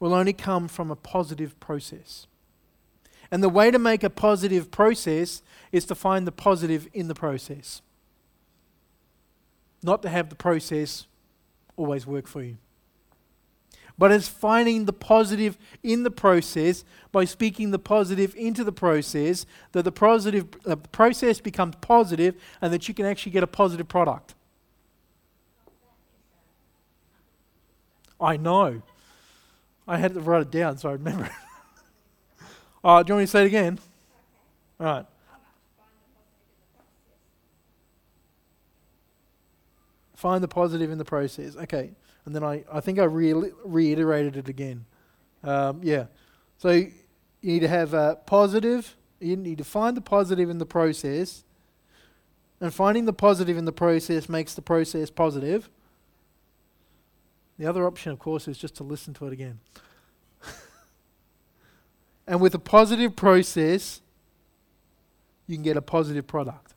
will 0.00 0.12
only 0.12 0.32
come 0.32 0.66
from 0.66 0.90
a 0.90 0.96
positive 0.96 1.58
process. 1.60 2.26
And 3.30 3.42
the 3.42 3.48
way 3.48 3.70
to 3.70 3.78
make 3.78 4.02
a 4.02 4.10
positive 4.10 4.72
process 4.72 5.42
is 5.70 5.84
to 5.84 5.94
find 5.94 6.26
the 6.26 6.32
positive 6.32 6.88
in 6.92 7.06
the 7.06 7.14
process, 7.14 7.80
not 9.82 10.02
to 10.02 10.08
have 10.08 10.30
the 10.30 10.34
process 10.34 11.06
always 11.76 12.06
work 12.06 12.26
for 12.26 12.42
you 12.42 12.56
but 14.00 14.10
it's 14.10 14.28
finding 14.28 14.86
the 14.86 14.94
positive 14.94 15.58
in 15.82 16.04
the 16.04 16.10
process 16.10 16.84
by 17.12 17.26
speaking 17.26 17.70
the 17.70 17.78
positive 17.78 18.34
into 18.34 18.64
the 18.64 18.72
process, 18.72 19.44
that 19.72 19.82
the 19.82 19.92
positive 19.92 20.48
uh, 20.64 20.74
process 20.74 21.38
becomes 21.38 21.74
positive 21.82 22.34
and 22.62 22.72
that 22.72 22.88
you 22.88 22.94
can 22.94 23.04
actually 23.04 23.30
get 23.30 23.42
a 23.42 23.46
positive 23.46 23.88
product. 23.88 24.34
I 28.18 28.38
know. 28.38 28.80
I 29.90 29.98
had 29.98 30.14
to 30.14 30.20
write 30.20 30.42
it 30.42 30.50
down 30.50 30.78
so 30.78 30.88
I 30.88 30.92
remember 30.92 31.24
it. 31.24 31.32
do 32.38 32.88
you 32.88 32.92
want 32.92 33.10
me 33.10 33.22
to 33.24 33.26
say 33.26 33.42
it 33.42 33.46
again? 33.46 33.78
All 34.78 34.86
right. 34.86 35.06
Find 40.14 40.42
the 40.42 40.48
positive 40.48 40.90
in 40.90 40.98
the 40.98 41.04
process. 41.04 41.56
Okay 41.56 41.90
and 42.24 42.34
then 42.34 42.44
I, 42.44 42.64
I 42.72 42.80
think 42.80 42.98
I 42.98 43.04
re- 43.04 43.50
reiterated 43.64 44.36
it 44.36 44.48
again. 44.48 44.84
Um, 45.42 45.80
yeah. 45.82 46.06
So 46.58 46.70
you 46.70 46.92
need 47.42 47.60
to 47.60 47.68
have 47.68 47.94
a 47.94 48.18
positive, 48.26 48.96
you 49.20 49.36
need 49.36 49.58
to 49.58 49.64
find 49.64 49.96
the 49.96 50.00
positive 50.00 50.50
in 50.50 50.58
the 50.58 50.66
process, 50.66 51.44
and 52.60 52.72
finding 52.72 53.06
the 53.06 53.12
positive 53.12 53.56
in 53.56 53.64
the 53.64 53.72
process 53.72 54.28
makes 54.28 54.54
the 54.54 54.62
process 54.62 55.10
positive. 55.10 55.70
The 57.60 57.66
other 57.66 57.86
option, 57.86 58.10
of 58.10 58.18
course, 58.18 58.48
is 58.48 58.56
just 58.56 58.74
to 58.76 58.84
listen 58.84 59.12
to 59.14 59.26
it 59.26 59.32
again. 59.34 59.60
and 62.26 62.40
with 62.40 62.54
a 62.54 62.58
positive 62.58 63.14
process, 63.14 64.00
you 65.46 65.56
can 65.56 65.62
get 65.62 65.76
a 65.76 65.82
positive 65.82 66.26
product. 66.26 66.72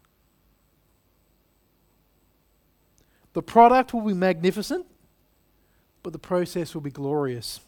The 3.32 3.42
product 3.42 3.94
will 3.94 4.02
be 4.02 4.14
magnificent 4.14 4.86
but 6.04 6.12
the 6.12 6.20
process 6.20 6.74
will 6.74 6.82
be 6.82 6.92
glorious. 6.92 7.62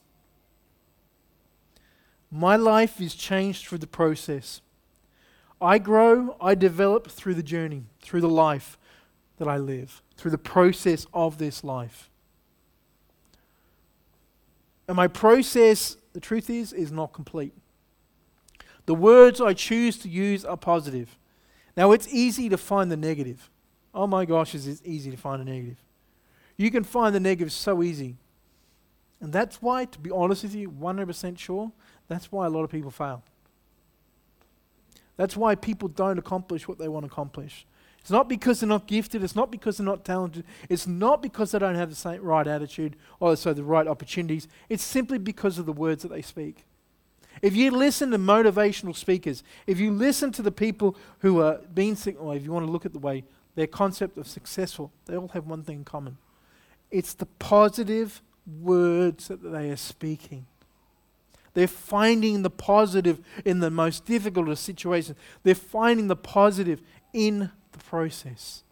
My 2.30 2.58
life 2.58 3.00
is 3.00 3.16
changed 3.16 3.66
through 3.66 3.78
the 3.78 3.88
process. 3.88 4.60
I 5.62 5.78
grow, 5.78 6.36
I 6.42 6.54
develop 6.54 7.08
through 7.08 7.36
the 7.36 7.44
journey, 7.44 7.86
through 8.02 8.20
the 8.20 8.30
life 8.30 8.78
that 9.38 9.48
I 9.48 9.58
live, 9.58 10.04
through 10.18 10.32
the 10.32 10.38
process 10.38 11.08
of 11.14 11.38
this 11.38 11.64
life. 11.64 12.10
And 14.88 14.96
my 14.96 15.08
process, 15.08 15.98
the 16.14 16.20
truth 16.20 16.50
is, 16.50 16.74
is 16.74 16.92
not 16.92 17.14
complete. 17.14 17.54
The 18.86 18.96
words 18.96 19.42
I 19.42 19.54
choose 19.54 19.98
to 20.00 20.10
use 20.10 20.46
are 20.46 20.58
positive. 20.58 21.18
Now, 21.76 21.92
it's 21.92 22.08
easy 22.08 22.50
to 22.50 22.58
find 22.58 22.92
the 22.92 22.98
negative. 22.98 23.50
Oh 23.94 24.08
my 24.08 24.26
gosh, 24.26 24.54
is 24.54 24.68
it 24.68 24.82
easy 24.86 25.12
to 25.12 25.18
find 25.18 25.42
a 25.42 25.46
negative? 25.46 25.78
You 26.58 26.72
can 26.72 26.84
find 26.84 27.14
the 27.14 27.20
negative 27.20 27.52
so 27.52 27.82
easy. 27.82 28.16
And 29.20 29.34
that's 29.34 29.62
why, 29.62 29.86
to 29.86 30.00
be 30.00 30.12
honest 30.12 30.44
with 30.44 30.56
you, 30.56 30.70
100% 30.70 31.38
sure, 31.38 31.72
that's 32.08 32.32
why 32.32 32.46
a 32.46 32.50
lot 32.50 32.64
of 32.64 32.70
people 32.70 32.92
fail. 32.92 33.24
That's 35.18 35.36
why 35.36 35.56
people 35.56 35.90
don't 35.90 36.20
accomplish 36.20 36.68
what 36.68 36.78
they 36.78 36.88
want 36.88 37.06
to 37.06 37.12
accomplish. 37.12 37.66
It's 38.06 38.12
not 38.12 38.30
because 38.30 38.60
they're 38.60 38.70
not 38.70 38.86
gifted. 38.86 39.24
It's 39.24 39.36
not 39.36 39.50
because 39.50 39.78
they're 39.78 39.86
not 39.86 40.06
talented. 40.06 40.44
It's 40.70 40.86
not 40.86 41.24
because 41.24 41.52
they 41.52 41.58
don't 41.58 41.74
have 41.74 41.90
the 41.90 41.96
same 41.96 42.22
right 42.22 42.46
attitude 42.46 42.98
or 43.20 43.36
so 43.36 43.52
the 43.52 43.64
right 43.64 43.88
opportunities. 43.88 44.48
It's 44.70 44.84
simply 44.84 45.18
because 45.18 45.58
of 45.58 45.66
the 45.66 45.74
words 45.74 46.04
that 46.04 46.10
they 46.10 46.22
speak. 46.22 46.66
If 47.42 47.56
you 47.56 47.72
listen 47.72 48.12
to 48.12 48.20
motivational 48.20 48.96
speakers, 48.96 49.42
if 49.66 49.80
you 49.80 49.90
listen 49.90 50.32
to 50.34 50.44
the 50.44 50.52
people 50.52 50.96
who 51.22 51.42
are 51.42 51.62
being, 51.74 51.98
or 52.20 52.36
if 52.36 52.44
you 52.44 52.52
want 52.52 52.68
to 52.68 52.72
look 52.72 52.86
at 52.86 52.94
the 52.94 53.00
way 53.00 53.24
their 53.56 53.66
concept 53.66 54.20
of 54.20 54.28
successful, 54.28 54.92
they 55.08 55.18
all 55.18 55.30
have 55.30 55.48
one 55.48 55.64
thing 55.64 55.78
in 55.78 55.84
common. 55.84 56.20
It's 56.92 57.16
the 57.16 57.26
positive 57.26 58.22
words 58.62 59.30
that 59.30 59.42
they 59.42 59.72
are 59.72 59.78
speaking. 59.78 60.46
They're 61.56 61.68
finding 61.68 62.44
the 62.44 62.52
positive 62.52 63.20
in 63.44 63.62
the 63.62 63.72
most 63.72 64.06
difficult 64.06 64.48
of 64.48 64.60
situations. 64.60 65.18
They're 65.42 65.56
finding 65.56 66.08
the 66.08 66.16
positive 66.16 66.84
in 67.12 67.50
the 67.78 67.84
process. 67.84 68.64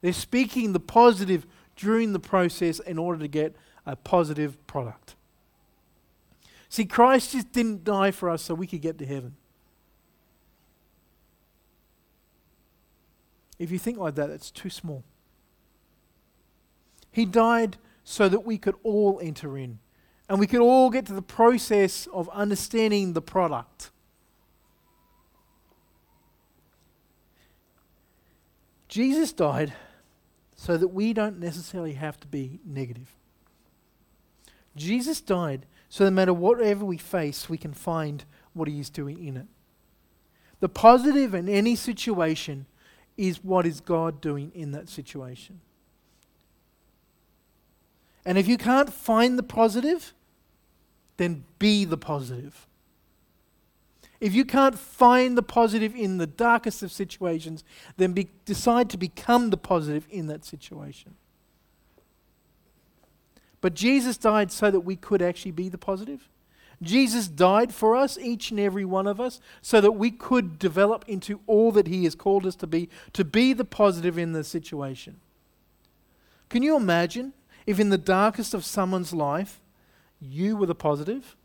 They're 0.00 0.12
speaking 0.12 0.72
the 0.72 0.80
positive 0.80 1.46
during 1.76 2.12
the 2.12 2.20
process 2.20 2.78
in 2.80 2.98
order 2.98 3.20
to 3.20 3.28
get 3.28 3.54
a 3.86 3.96
positive 3.96 4.64
product. 4.66 5.14
See, 6.68 6.84
Christ 6.84 7.32
just 7.32 7.52
didn't 7.52 7.84
die 7.84 8.10
for 8.10 8.28
us 8.28 8.42
so 8.42 8.54
we 8.54 8.66
could 8.66 8.82
get 8.82 8.98
to 8.98 9.06
heaven. 9.06 9.36
If 13.58 13.70
you 13.70 13.78
think 13.78 13.98
like 13.98 14.14
that, 14.16 14.30
it's 14.30 14.50
too 14.50 14.70
small. 14.70 15.02
He 17.10 17.24
died 17.24 17.78
so 18.04 18.28
that 18.28 18.44
we 18.44 18.58
could 18.58 18.76
all 18.82 19.18
enter 19.22 19.56
in 19.56 19.78
and 20.28 20.38
we 20.38 20.46
could 20.46 20.60
all 20.60 20.90
get 20.90 21.06
to 21.06 21.14
the 21.14 21.22
process 21.22 22.06
of 22.12 22.28
understanding 22.30 23.14
the 23.14 23.22
product. 23.22 23.90
Jesus 28.88 29.32
died 29.32 29.72
so 30.56 30.76
that 30.76 30.88
we 30.88 31.12
don't 31.12 31.38
necessarily 31.38 31.92
have 31.92 32.18
to 32.20 32.26
be 32.26 32.58
negative. 32.64 33.14
Jesus 34.74 35.20
died 35.20 35.66
so 35.88 36.04
no 36.04 36.10
matter 36.10 36.34
whatever 36.34 36.84
we 36.84 36.98
face, 36.98 37.48
we 37.48 37.58
can 37.58 37.72
find 37.72 38.24
what 38.52 38.68
He 38.68 38.78
is 38.80 38.90
doing 38.90 39.26
in 39.26 39.36
it. 39.36 39.46
The 40.60 40.68
positive 40.68 41.34
in 41.34 41.48
any 41.48 41.76
situation 41.76 42.66
is 43.16 43.42
what 43.42 43.66
is 43.66 43.80
God 43.80 44.20
doing 44.20 44.52
in 44.54 44.72
that 44.72 44.88
situation. 44.88 45.60
And 48.24 48.36
if 48.36 48.46
you 48.46 48.58
can't 48.58 48.92
find 48.92 49.38
the 49.38 49.42
positive, 49.42 50.12
then 51.16 51.44
be 51.58 51.84
the 51.84 51.96
positive. 51.96 52.67
If 54.20 54.34
you 54.34 54.44
can't 54.44 54.78
find 54.78 55.38
the 55.38 55.42
positive 55.42 55.94
in 55.94 56.18
the 56.18 56.26
darkest 56.26 56.82
of 56.82 56.90
situations, 56.90 57.62
then 57.96 58.12
be, 58.12 58.28
decide 58.44 58.90
to 58.90 58.96
become 58.96 59.50
the 59.50 59.56
positive 59.56 60.06
in 60.10 60.26
that 60.26 60.44
situation. 60.44 61.14
But 63.60 63.74
Jesus 63.74 64.16
died 64.16 64.50
so 64.50 64.70
that 64.70 64.80
we 64.80 64.96
could 64.96 65.22
actually 65.22 65.52
be 65.52 65.68
the 65.68 65.78
positive. 65.78 66.28
Jesus 66.80 67.26
died 67.26 67.74
for 67.74 67.96
us, 67.96 68.16
each 68.18 68.50
and 68.50 68.60
every 68.60 68.84
one 68.84 69.06
of 69.06 69.20
us, 69.20 69.40
so 69.60 69.80
that 69.80 69.92
we 69.92 70.10
could 70.10 70.58
develop 70.58 71.04
into 71.08 71.40
all 71.46 71.72
that 71.72 71.88
He 71.88 72.04
has 72.04 72.14
called 72.14 72.46
us 72.46 72.54
to 72.56 72.66
be, 72.66 72.88
to 73.12 73.24
be 73.24 73.52
the 73.52 73.64
positive 73.64 74.16
in 74.16 74.32
the 74.32 74.44
situation. 74.44 75.16
Can 76.48 76.62
you 76.62 76.76
imagine 76.76 77.32
if 77.66 77.80
in 77.80 77.90
the 77.90 77.98
darkest 77.98 78.54
of 78.54 78.64
someone's 78.64 79.12
life, 79.12 79.60
you 80.20 80.56
were 80.56 80.66
the 80.66 80.74
positive? 80.74 81.36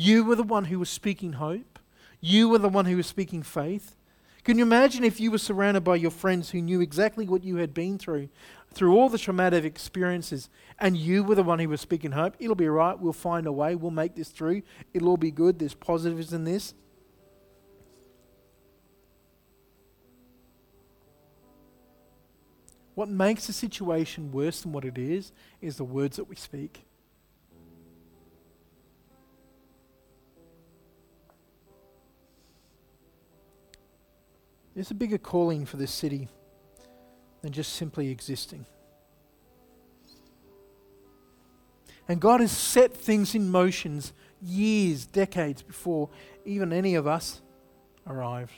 You 0.00 0.22
were 0.22 0.36
the 0.36 0.44
one 0.44 0.66
who 0.66 0.78
was 0.78 0.88
speaking 0.88 1.32
hope. 1.32 1.80
You 2.20 2.48
were 2.48 2.58
the 2.58 2.68
one 2.68 2.84
who 2.84 2.98
was 2.98 3.08
speaking 3.08 3.42
faith. 3.42 3.96
Can 4.44 4.56
you 4.56 4.62
imagine 4.62 5.02
if 5.02 5.18
you 5.18 5.32
were 5.32 5.38
surrounded 5.38 5.82
by 5.82 5.96
your 5.96 6.12
friends 6.12 6.50
who 6.50 6.62
knew 6.62 6.80
exactly 6.80 7.26
what 7.26 7.42
you 7.42 7.56
had 7.56 7.74
been 7.74 7.98
through, 7.98 8.28
through 8.72 8.94
all 8.94 9.08
the 9.08 9.18
traumatic 9.18 9.64
experiences, 9.64 10.48
and 10.78 10.96
you 10.96 11.24
were 11.24 11.34
the 11.34 11.42
one 11.42 11.58
who 11.58 11.68
was 11.68 11.80
speaking 11.80 12.12
hope? 12.12 12.36
It'll 12.38 12.54
be 12.54 12.68
right. 12.68 12.96
We'll 12.96 13.12
find 13.12 13.44
a 13.48 13.50
way. 13.50 13.74
We'll 13.74 13.90
make 13.90 14.14
this 14.14 14.28
through. 14.28 14.62
It'll 14.94 15.08
all 15.08 15.16
be 15.16 15.32
good. 15.32 15.58
There's 15.58 15.74
positives 15.74 16.32
in 16.32 16.44
this. 16.44 16.74
What 22.94 23.08
makes 23.08 23.48
a 23.48 23.52
situation 23.52 24.30
worse 24.30 24.60
than 24.60 24.70
what 24.70 24.84
it 24.84 24.96
is 24.96 25.32
is 25.60 25.76
the 25.76 25.82
words 25.82 26.18
that 26.18 26.28
we 26.28 26.36
speak. 26.36 26.84
There's 34.78 34.92
a 34.92 34.94
bigger 34.94 35.18
calling 35.18 35.66
for 35.66 35.76
this 35.76 35.90
city 35.90 36.28
than 37.42 37.50
just 37.50 37.72
simply 37.72 38.10
existing. 38.10 38.64
And 42.06 42.20
God 42.20 42.40
has 42.40 42.52
set 42.52 42.96
things 42.96 43.34
in 43.34 43.50
motions 43.50 44.12
years, 44.40 45.04
decades 45.04 45.62
before 45.62 46.10
even 46.44 46.72
any 46.72 46.94
of 46.94 47.08
us 47.08 47.42
arrived. 48.06 48.52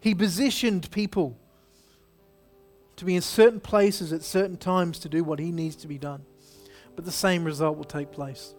He 0.00 0.14
positioned 0.14 0.90
people 0.90 1.36
to 2.96 3.04
be 3.04 3.16
in 3.16 3.20
certain 3.20 3.60
places 3.60 4.14
at 4.14 4.22
certain 4.22 4.56
times 4.56 4.98
to 5.00 5.10
do 5.10 5.22
what 5.22 5.40
He 5.40 5.52
needs 5.52 5.76
to 5.76 5.86
be 5.86 5.98
done. 5.98 6.24
But 6.94 7.04
the 7.04 7.12
same 7.12 7.44
result 7.44 7.76
will 7.76 7.84
take 7.84 8.12
place. 8.12 8.54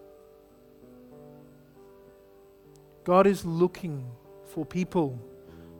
God 3.03 3.25
is 3.25 3.43
looking 3.43 4.11
for 4.47 4.65
people 4.65 5.19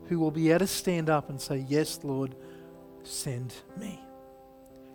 who 0.07 0.19
will 0.19 0.31
be 0.31 0.49
able 0.49 0.59
to 0.59 0.67
stand 0.67 1.09
up 1.09 1.29
and 1.29 1.39
say, 1.39 1.65
Yes, 1.67 1.99
Lord, 2.03 2.35
send 3.03 3.53
me. 3.77 3.99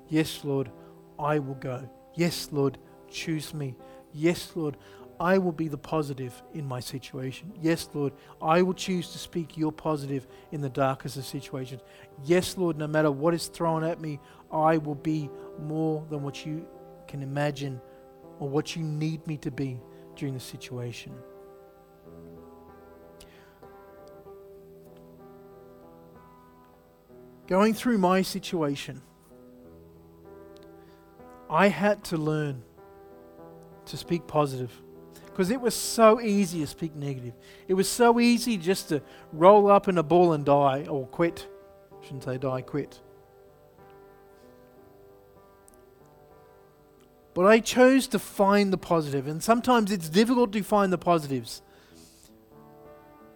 Yes, 0.09 0.45
Lord, 0.45 0.71
I 1.19 1.39
will 1.39 1.55
go. 1.55 1.89
Yes, 2.15 2.49
Lord, 2.53 2.79
choose 3.11 3.55
me. 3.55 3.77
Yes, 4.13 4.53
Lord, 4.55 4.77
I 5.19 5.39
will 5.39 5.53
be 5.53 5.69
the 5.69 5.79
positive 5.79 6.43
in 6.53 6.67
my 6.67 6.81
situation. 6.81 7.53
Yes, 7.61 7.89
Lord, 7.95 8.13
I 8.41 8.63
will 8.63 8.75
choose 8.75 9.11
to 9.13 9.19
speak 9.19 9.57
your 9.57 9.73
positive 9.73 10.27
in 10.51 10.61
the 10.61 10.69
darkest 10.69 11.17
of 11.17 11.25
situations. 11.25 11.81
Yes, 12.25 12.59
Lord, 12.59 12.77
no 12.77 12.87
matter 12.87 13.11
what 13.11 13.33
is 13.33 13.47
thrown 13.47 13.85
at 13.85 14.01
me, 14.01 14.19
I 14.51 14.79
will 14.79 14.97
be 14.97 15.31
more 15.61 16.05
than 16.11 16.23
what 16.23 16.45
you 16.45 16.67
can 17.07 17.23
imagine 17.23 17.81
or 18.39 18.49
what 18.49 18.75
you 18.75 18.83
need 18.83 19.27
me 19.27 19.37
to 19.39 19.51
be 19.51 19.81
during 20.17 20.35
the 20.35 20.41
situation. 20.41 21.13
Going 27.47 27.75
through 27.75 27.99
my 27.99 28.23
situation, 28.23 29.03
I 31.51 31.69
had 31.69 32.03
to 32.05 32.17
learn 32.17 32.63
to 33.87 33.97
speak 33.97 34.27
positive 34.27 34.71
because 35.27 35.51
it 35.51 35.61
was 35.61 35.75
so 35.75 36.21
easy 36.21 36.61
to 36.61 36.67
speak 36.67 36.95
negative. 36.95 37.35
It 37.69 37.75
was 37.75 37.89
so 37.89 38.21
easy 38.21 38.57
just 38.57 38.89
to 38.91 39.03
roll 39.33 39.71
up 39.71 39.89
in 39.89 39.99
a 39.99 40.03
ball 40.03 40.35
and 40.35 40.45
die 40.45 40.87
or 40.89 41.07
quit. 41.07 41.49
Shouldn't 42.03 42.25
say 42.25 42.39
die, 42.39 42.61
quit. 42.63 43.01
But 47.35 47.47
I 47.47 47.61
chose 47.61 48.07
to 48.09 48.19
find 48.19 48.73
the 48.73 48.79
positive, 48.79 49.27
and 49.27 49.43
sometimes 49.43 49.91
it's 49.91 50.09
difficult 50.11 50.53
to 50.53 50.63
find 50.63 50.93
the 50.93 50.99
positives. 50.99 51.63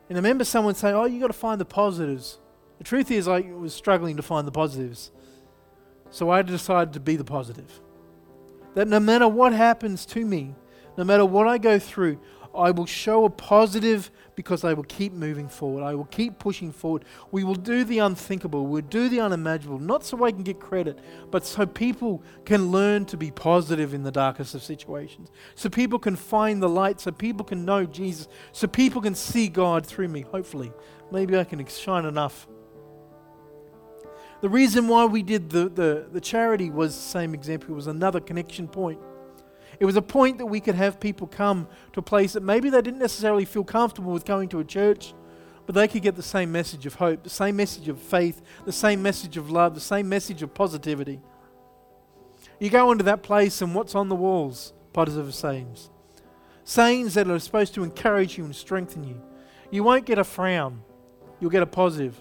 And 0.09 0.19
I 0.19 0.21
remember 0.21 0.45
someone 0.45 0.75
saying, 0.75 0.95
Oh, 0.95 1.07
you've 1.07 1.23
got 1.23 1.29
to 1.29 1.33
find 1.33 1.61
the 1.61 1.65
positives. 1.65 2.39
The 2.79 2.85
truth 2.85 3.11
is, 3.11 3.27
I 3.27 3.41
was 3.41 3.75
struggling 3.75 4.17
to 4.17 4.23
find 4.23 4.47
the 4.47 4.53
positives. 4.53 5.11
So 6.11 6.31
I 6.31 6.43
decided 6.43 6.95
to 6.95 7.01
be 7.01 7.17
the 7.17 7.25
positive. 7.25 7.81
That 8.75 8.89
no 8.89 9.01
matter 9.01 9.27
what 9.27 9.53
happens 9.53 10.07
to 10.07 10.25
me, 10.25 10.55
no 10.97 11.05
matter 11.05 11.25
what 11.25 11.49
I 11.49 11.59
go 11.59 11.79
through, 11.79 12.21
I 12.55 12.71
will 12.71 12.87
show 12.87 13.25
a 13.25 13.31
positive 13.31 14.11
because 14.35 14.65
I 14.65 14.73
will 14.73 14.85
keep 14.85 15.13
moving 15.13 15.49
forward. 15.49 15.83
I 15.83 15.95
will 15.95 16.07
keep 16.07 16.39
pushing 16.39 16.73
forward. 16.73 17.05
We 17.31 17.45
will 17.45 17.55
do 17.55 17.85
the 17.85 17.99
unthinkable. 17.99 18.67
We'll 18.67 18.83
do 18.83 19.09
the 19.09 19.21
unimaginable, 19.21 19.79
not 19.79 20.05
so 20.05 20.25
I 20.25 20.33
can 20.33 20.43
get 20.43 20.59
credit, 20.59 20.99
but 21.31 21.45
so 21.45 21.67
people 21.67 22.23
can 22.45 22.71
learn 22.71 23.05
to 23.07 23.17
be 23.17 23.31
positive 23.31 23.93
in 23.93 24.03
the 24.03 24.13
darkest 24.13 24.55
of 24.55 24.63
situations. 24.63 25.31
So 25.55 25.69
people 25.69 25.99
can 25.99 26.17
find 26.17 26.63
the 26.63 26.69
light, 26.69 27.01
so 27.01 27.13
people 27.13 27.45
can 27.45 27.65
know 27.65 27.85
Jesus, 27.85 28.29
so 28.53 28.67
people 28.67 29.03
can 29.03 29.15
see 29.15 29.49
God 29.49 29.85
through 29.85 30.09
me, 30.09 30.23
hopefully. 30.23 30.73
Maybe 31.13 31.37
I 31.39 31.45
can 31.45 31.65
shine 31.67 32.05
enough 32.05 32.49
the 34.41 34.49
reason 34.49 34.89
why 34.89 35.05
we 35.07 35.23
did 35.23 35.51
the, 35.51 35.69
the, 35.69 36.07
the 36.13 36.21
charity 36.21 36.71
was 36.71 36.95
the 36.95 37.01
same 37.01 37.35
example, 37.35 37.71
it 37.71 37.75
was 37.75 37.87
another 37.87 38.21
connection 38.21 38.69
point. 38.69 39.01
It 39.79 39.85
was 39.85 39.97
a 39.97 40.03
point 40.03 40.39
that 40.39 40.47
we 40.47 40.61
could 40.61 40.75
have 40.75 40.99
people 41.01 41.27
come 41.27 41.69
to 41.93 42.01
a 42.01 42.03
place 42.03 42.33
that 42.33 42.43
maybe 42.43 42.71
they 42.71 42.81
didn't 42.81 43.01
necessarily 43.01 43.45
feel 43.45 43.65
comfortable 43.65 44.13
with 44.13 44.25
going 44.25 44.49
to 44.51 44.61
a 44.61 44.65
church, 44.65 45.15
but 45.67 45.75
they 45.75 45.89
could 45.89 46.03
get 46.03 46.17
the 46.17 46.23
same 46.23 46.51
message 46.53 46.87
of 46.87 46.95
hope, 46.95 47.23
the 47.23 47.31
same 47.31 47.57
message 47.57 47.89
of 47.89 47.99
faith, 47.99 48.41
the 48.65 48.73
same 48.73 49.03
message 49.03 49.37
of 49.37 49.51
love, 49.51 49.75
the 49.75 49.81
same 49.81 50.09
message 50.09 50.43
of 50.43 50.55
positivity. 50.55 51.21
You 52.59 52.71
go 52.71 52.91
into 52.91 53.05
that 53.05 53.23
place, 53.23 53.61
and 53.61 53.75
what's 53.75 53.95
on 53.95 54.09
the 54.09 54.15
walls? 54.15 54.73
Positive 54.93 55.35
sayings. 55.35 55.91
sayings 56.65 57.15
that 57.15 57.31
are 57.31 57.39
supposed 57.39 57.75
to 57.75 57.85
encourage 57.85 58.39
you 58.39 58.45
and 58.45 58.57
strengthen 58.57 59.05
you. 59.05 59.21
You 59.71 59.83
won't 59.85 60.07
get 60.07 60.19
a 60.19 60.25
frown, 60.25 60.83
you'll 61.41 61.51
get 61.51 61.63
a 61.63 61.67
positive. 61.67 62.21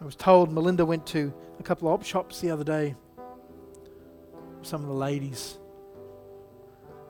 I 0.00 0.04
was 0.04 0.16
told 0.16 0.52
Melinda 0.52 0.84
went 0.84 1.06
to 1.08 1.32
a 1.58 1.62
couple 1.62 1.88
of 1.88 1.94
op 1.94 2.04
shops 2.04 2.40
the 2.40 2.50
other 2.50 2.64
day. 2.64 2.94
Some 4.62 4.82
of 4.82 4.88
the 4.88 4.94
ladies. 4.94 5.58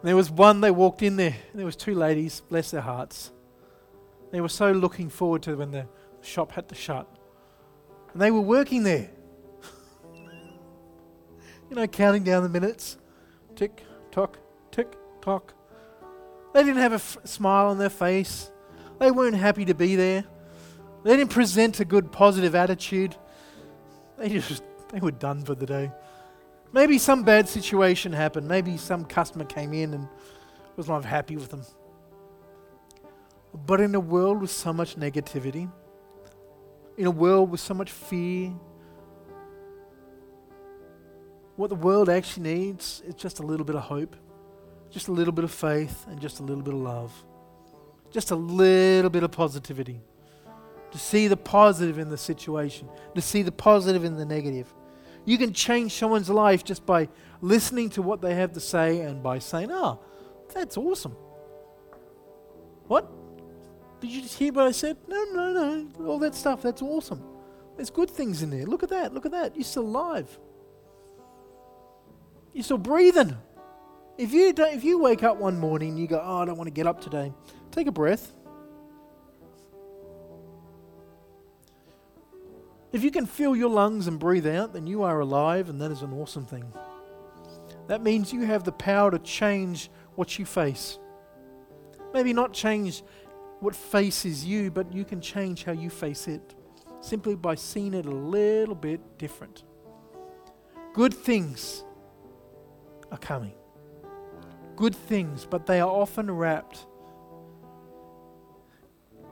And 0.01 0.09
there 0.09 0.17
was 0.17 0.31
one, 0.31 0.61
they 0.61 0.71
walked 0.71 1.03
in 1.03 1.17
there, 1.17 1.35
and 1.51 1.59
there 1.59 1.67
was 1.67 1.77
two 1.77 1.95
ladies, 1.95 2.43
bless 2.49 2.71
their 2.71 2.83
hearts. 2.83 3.33
They 4.31 4.41
were 4.41 4.49
so 4.49 4.71
looking 4.71 5.09
forward 5.09 5.43
to 5.45 5.57
when 5.57 5.71
the 5.71 5.87
shop 6.21 6.53
had 6.53 6.69
to 6.69 6.75
shut. 6.75 7.09
And 8.13 8.23
they 8.23 8.31
were 8.31 8.41
working 8.41 8.83
there. 8.83 9.11
you 11.71 11.77
know, 11.77 11.87
counting 11.87 12.23
down 12.23 12.43
the 12.43 12.49
minutes. 12.49 12.99
Tick, 13.57 13.83
tock, 14.11 14.39
tick, 14.71 14.95
tock. 15.23 15.55
They 16.55 16.63
didn't 16.63 16.83
have 16.83 16.93
a 16.93 16.97
f- 16.97 17.19
smile 17.25 17.67
on 17.67 17.79
their 17.79 17.91
face. 17.91 18.51
They 18.99 19.11
weren't 19.11 19.37
happy 19.37 19.65
to 19.65 19.75
be 19.75 19.97
there. 19.97 20.25
They 21.07 21.17
didn't 21.17 21.31
present 21.31 21.79
a 21.79 21.85
good 21.85 22.11
positive 22.11 22.57
attitude. 22.57 23.15
They 24.19 24.29
just 24.29 24.65
they 24.89 24.99
were 24.99 25.13
done 25.13 25.45
for 25.45 25.55
the 25.55 25.65
day. 25.65 25.93
Maybe 26.73 26.99
some 26.99 27.23
bad 27.23 27.49
situation 27.49 28.13
happened. 28.13 28.49
Maybe 28.49 28.77
some 28.77 29.05
customer 29.05 29.45
came 29.45 29.73
in 29.73 29.95
and 29.95 30.09
was 30.75 30.89
not 30.89 31.05
happy 31.05 31.37
with 31.37 31.51
them. 31.51 31.63
But 33.55 33.81
in 33.81 33.95
a 33.95 34.01
world 34.01 34.41
with 34.41 34.51
so 34.51 34.73
much 34.73 34.97
negativity, 34.97 35.71
in 36.97 37.07
a 37.07 37.11
world 37.13 37.53
with 37.53 37.61
so 37.61 37.73
much 37.73 37.93
fear, 37.93 38.53
what 41.55 41.69
the 41.69 41.77
world 41.77 42.09
actually 42.09 42.53
needs 42.53 43.01
is 43.07 43.15
just 43.15 43.39
a 43.39 43.43
little 43.45 43.65
bit 43.65 43.77
of 43.77 43.83
hope, 43.83 44.17
just 44.91 45.07
a 45.07 45.13
little 45.13 45.33
bit 45.33 45.45
of 45.45 45.53
faith, 45.53 46.05
and 46.09 46.21
just 46.21 46.41
a 46.41 46.43
little 46.43 46.65
bit 46.65 46.75
of 46.75 46.81
love. 46.81 47.13
Just 48.11 48.33
a 48.33 48.37
little 48.37 49.11
bit 49.11 49.23
of 49.23 49.31
positivity. 49.31 50.01
To 50.93 50.99
see 50.99 51.29
the 51.29 51.37
positive 51.37 51.99
in 51.99 52.09
the 52.09 52.17
situation, 52.17 52.89
to 53.15 53.21
see 53.21 53.43
the 53.43 53.53
positive 53.53 54.05
in 54.05 54.17
the 54.17 54.25
negative. 54.25 54.73
You 55.25 55.37
can 55.37 55.53
change 55.53 55.93
someone's 55.93 56.31
life 56.31 56.65
just 56.65 56.87
by 56.87 57.09
listening 57.43 57.91
to 57.91 58.03
what 58.03 58.23
they 58.23 58.35
have 58.35 58.53
to 58.53 58.61
say 58.61 59.01
and 59.01 59.23
by 59.23 59.41
saying, 59.41 59.71
Oh, 59.71 59.99
that's 60.55 60.77
awesome. 60.77 61.17
What? 62.87 63.11
Did 64.01 64.11
you 64.11 64.23
just 64.23 64.39
hear 64.39 64.53
what 64.53 64.67
I 64.67 64.71
said? 64.71 64.97
No, 65.09 65.25
no, 65.33 65.53
no. 65.53 66.07
All 66.07 66.19
that 66.21 66.35
stuff, 66.35 66.63
that's 66.63 66.81
awesome. 66.81 67.23
There's 67.77 67.91
good 67.91 68.11
things 68.11 68.43
in 68.43 68.51
there. 68.51 68.65
Look 68.65 68.83
at 68.83 68.91
that. 68.91 69.13
Look 69.13 69.27
at 69.27 69.33
that. 69.33 69.57
You're 69.57 69.65
still 69.65 69.83
alive. 69.83 70.39
You're 72.53 72.65
still 72.65 72.79
breathing. 72.79 73.37
If 74.17 74.33
you, 74.33 74.53
don't, 74.53 74.73
if 74.73 74.83
you 74.85 74.99
wake 74.99 75.23
up 75.23 75.37
one 75.37 75.59
morning 75.59 75.91
and 75.91 75.99
you 75.99 76.07
go, 76.07 76.23
Oh, 76.25 76.39
I 76.39 76.45
don't 76.45 76.57
want 76.57 76.69
to 76.69 76.73
get 76.73 76.87
up 76.87 77.01
today, 77.01 77.33
take 77.71 77.87
a 77.87 77.93
breath. 77.93 78.33
If 82.93 83.03
you 83.03 83.11
can 83.11 83.27
fill 83.27 83.57
your 83.57 83.71
lungs 83.71 84.07
and 84.07 84.19
breathe 84.19 84.47
out, 84.47 84.73
then 84.73 84.87
you 84.87 85.03
are 85.03 85.21
alive, 85.21 85.69
and 85.69 85.81
that 85.81 85.91
is 85.91 86.03
an 86.03 86.13
awesome 86.13 86.47
thing. 86.47 86.73
That 87.89 88.03
means 88.03 88.33
you 88.33 88.43
have 88.43 88.65
the 88.65 88.73
power 88.73 89.11
to 89.11 89.19
change 89.19 89.91
what 90.15 90.39
you 90.39 90.45
face. 90.45 90.99
Maybe 92.15 92.33
not 92.33 92.53
change 92.53 93.03
what 93.61 93.75
faces 93.75 94.45
you, 94.45 94.71
but 94.71 94.93
you 94.93 95.05
can 95.05 95.21
change 95.21 95.65
how 95.65 95.73
you 95.73 95.91
face 95.91 96.29
it 96.29 96.55
simply 97.01 97.35
by 97.35 97.55
seeing 97.55 97.95
it 97.95 98.07
a 98.07 98.11
little 98.11 98.75
bit 98.75 99.19
different. 99.19 99.65
Good 100.95 101.15
things 101.15 101.85
are 103.11 103.19
coming. 103.19 103.53
Good 104.77 104.95
things, 104.95 105.47
but 105.49 105.67
they 105.67 105.81
are 105.81 105.89
often 105.89 106.31
wrapped 106.31 106.87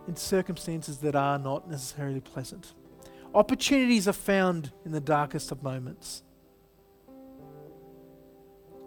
in 0.06 0.16
circumstances 0.16 0.98
that 0.98 1.16
are 1.16 1.38
not 1.38 1.68
necessarily 1.68 2.20
pleasant. 2.20 2.74
Opportunities 3.34 4.06
are 4.06 4.12
found 4.12 4.72
in 4.84 4.92
the 4.92 5.00
darkest 5.00 5.50
of 5.50 5.62
moments. 5.62 6.22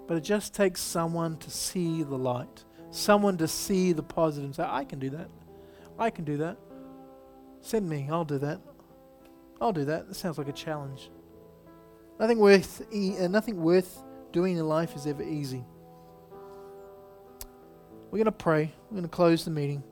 But 0.08 0.18
it 0.18 0.22
just 0.22 0.56
takes 0.56 0.80
someone 0.80 1.38
to 1.38 1.52
see 1.52 2.02
the 2.04 2.18
light 2.18 2.64
someone 2.92 3.38
to 3.38 3.48
see 3.48 3.94
the 3.94 4.04
positive 4.04 4.46
and 4.46 4.56
say, 4.56 4.66
I 4.68 4.84
can 4.84 5.00
do 5.00 5.10
that. 5.12 5.30
I 6.00 6.10
can 6.10 6.26
do 6.26 6.38
that. 6.38 6.58
Send 7.62 7.90
me. 7.90 8.08
I'll 8.10 8.26
do 8.26 8.38
that. 8.40 8.60
I'll 9.60 9.74
do 9.74 9.86
that. 9.86 10.08
That 10.08 10.16
sounds 10.16 10.38
like 10.38 10.48
a 10.48 10.54
challenge. 10.54 11.10
Nothing 12.20 12.40
worth, 12.40 12.86
e- 12.92 13.18
uh, 13.18 13.28
nothing 13.28 13.62
worth 13.62 14.04
doing 14.32 14.58
in 14.58 14.68
life 14.68 14.96
is 14.96 15.08
ever 15.08 15.24
easy. 15.24 15.64
We're 18.10 18.20
going 18.20 18.26
to 18.26 18.32
pray. 18.32 18.72
We're 18.90 18.96
going 18.96 19.04
to 19.04 19.10
close 19.10 19.46
the 19.46 19.52
meeting. 19.52 19.84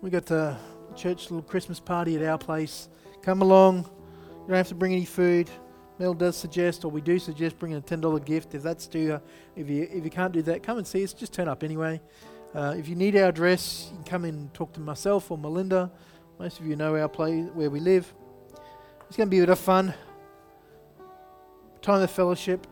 We 0.00 0.10
got 0.10 0.26
the 0.26 0.56
church 0.96 1.30
little 1.30 1.42
Christmas 1.42 1.78
party 1.78 2.16
at 2.16 2.22
our 2.22 2.38
place. 2.38 2.88
Come 3.22 3.42
along. 3.42 3.78
You 3.78 4.48
don't 4.48 4.56
have 4.56 4.68
to 4.68 4.74
bring 4.74 4.92
any 4.92 5.04
food. 5.04 5.50
Mel 5.98 6.14
does 6.14 6.36
suggest, 6.36 6.84
or 6.84 6.90
we 6.90 7.00
do 7.00 7.18
suggest, 7.18 7.58
bringing 7.58 7.78
a 7.78 7.80
ten 7.80 8.00
dollar 8.00 8.20
gift. 8.20 8.54
If 8.54 8.62
that's 8.62 8.86
uh, 8.94 9.18
if 9.54 9.68
you 9.68 9.88
if 9.90 10.04
you 10.04 10.10
can't 10.10 10.32
do 10.32 10.42
that, 10.42 10.62
come 10.62 10.78
and 10.78 10.86
see 10.86 11.02
us. 11.04 11.12
Just 11.12 11.32
turn 11.32 11.48
up 11.48 11.62
anyway. 11.62 12.00
Uh, 12.54 12.74
if 12.76 12.88
you 12.88 12.94
need 12.94 13.16
our 13.16 13.28
address, 13.28 13.88
you 13.90 13.96
can 13.96 14.04
come 14.04 14.24
and 14.24 14.52
talk 14.54 14.72
to 14.74 14.80
myself 14.80 15.30
or 15.30 15.38
Melinda. 15.38 15.90
Most 16.38 16.60
of 16.60 16.66
you 16.66 16.76
know 16.76 16.96
our 16.96 17.08
place 17.08 17.46
where 17.54 17.70
we 17.70 17.80
live. 17.80 18.12
It's 19.08 19.16
going 19.16 19.28
to 19.28 19.30
be 19.30 19.38
a 19.38 19.42
bit 19.42 19.50
of 19.50 19.58
fun. 19.58 19.94
Time 21.80 22.02
of 22.02 22.10
fellowship. 22.10 22.66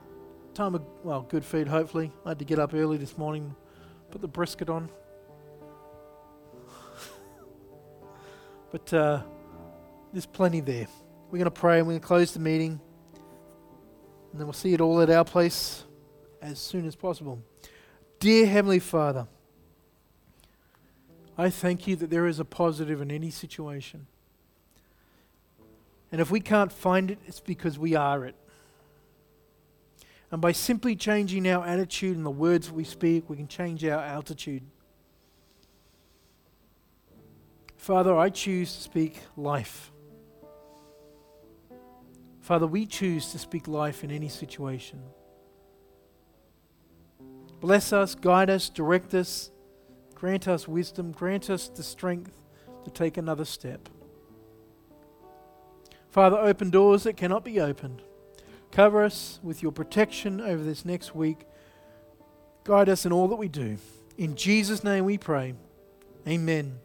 Time 0.53 0.75
of 0.75 0.83
well, 1.03 1.23
good 1.23 1.45
food. 1.45 1.69
Hopefully, 1.69 2.13
I 2.25 2.31
had 2.31 2.39
to 2.39 2.45
get 2.45 2.59
up 2.59 2.75
early 2.75 2.97
this 2.97 3.17
morning, 3.17 3.55
put 4.11 4.21
the 4.21 4.29
brisket 4.29 4.69
on. 4.69 4.89
But 8.75 8.93
uh, 8.93 9.23
there's 10.13 10.27
plenty 10.27 10.59
there. 10.59 10.89
We're 11.31 11.39
going 11.39 11.45
to 11.45 11.51
pray 11.53 11.79
and 11.79 11.87
we're 11.87 11.93
going 11.93 12.01
to 12.01 12.07
close 12.09 12.33
the 12.33 12.41
meeting. 12.41 12.81
And 14.33 14.41
then 14.41 14.49
we'll 14.49 14.53
see 14.53 14.75
it 14.75 14.81
all 14.81 15.01
at 15.01 15.09
our 15.11 15.25
place 15.25 15.85
as 16.43 16.59
soon 16.59 16.85
as 16.85 16.97
possible. 16.97 17.41
Dear 18.19 18.47
Heavenly 18.47 18.81
Father, 18.81 19.29
I 21.39 21.51
thank 21.51 21.87
you 21.87 21.95
that 21.95 22.11
there 22.11 22.27
is 22.27 22.41
a 22.41 22.45
positive 22.45 23.01
in 23.01 23.13
any 23.13 23.31
situation. 23.31 24.09
And 26.11 26.21
if 26.21 26.33
we 26.33 26.41
can't 26.41 26.73
find 26.73 27.13
it, 27.13 27.21
it's 27.29 27.39
because 27.39 27.79
we 27.79 27.95
are 27.95 28.25
it. 28.25 28.35
And 30.33 30.43
by 30.43 30.51
simply 30.51 30.97
changing 30.97 31.47
our 31.47 31.65
attitude 31.65 32.17
and 32.17 32.27
the 32.27 32.31
words 32.31 32.73
we 32.73 32.83
speak, 32.83 33.31
we 33.31 33.37
can 33.37 33.47
change 33.47 33.85
our 33.85 34.01
altitude. 34.01 34.65
Father, 37.85 38.17
I 38.17 38.31
choose 38.31 38.75
to 38.75 38.81
speak 38.81 39.21
life. 39.37 39.93
Father, 42.41 42.67
we 42.67 42.87
choose 42.87 43.31
to 43.33 43.39
speak 43.39 43.69
life 43.69 44.03
in 44.03 44.11
any 44.11 44.31
situation. 44.31 45.03
Bless 47.61 47.93
us, 47.93 48.15
guide 48.15 48.49
us, 48.49 48.71
direct 48.71 49.13
us, 49.13 49.51
grant 50.15 50.49
us 50.49 50.67
wisdom, 50.67 51.13
grant 51.13 51.51
us 51.51 51.69
the 51.69 51.83
strength 51.83 52.33
to 52.87 52.91
take 52.91 53.19
another 53.19 53.45
step. 53.45 53.91
Father, 56.09 56.39
open 56.39 56.71
doors 56.71 57.03
that 57.03 57.19
cannot 57.19 57.45
be 57.45 57.61
opened. 57.61 58.01
Cover 58.71 59.05
us 59.05 59.41
with 59.43 59.63
your 59.63 59.73
protection 59.73 60.41
over 60.41 60.65
this 60.65 60.87
next 60.87 61.15
week. 61.15 61.45
Guide 62.65 62.89
us 62.89 63.05
in 63.05 63.13
all 63.13 63.29
that 63.29 63.37
we 63.37 63.49
do. 63.49 63.77
In 64.17 64.37
Jesus' 64.37 64.83
name 64.83 65.05
we 65.05 65.19
pray. 65.19 65.53
Amen. 66.27 66.79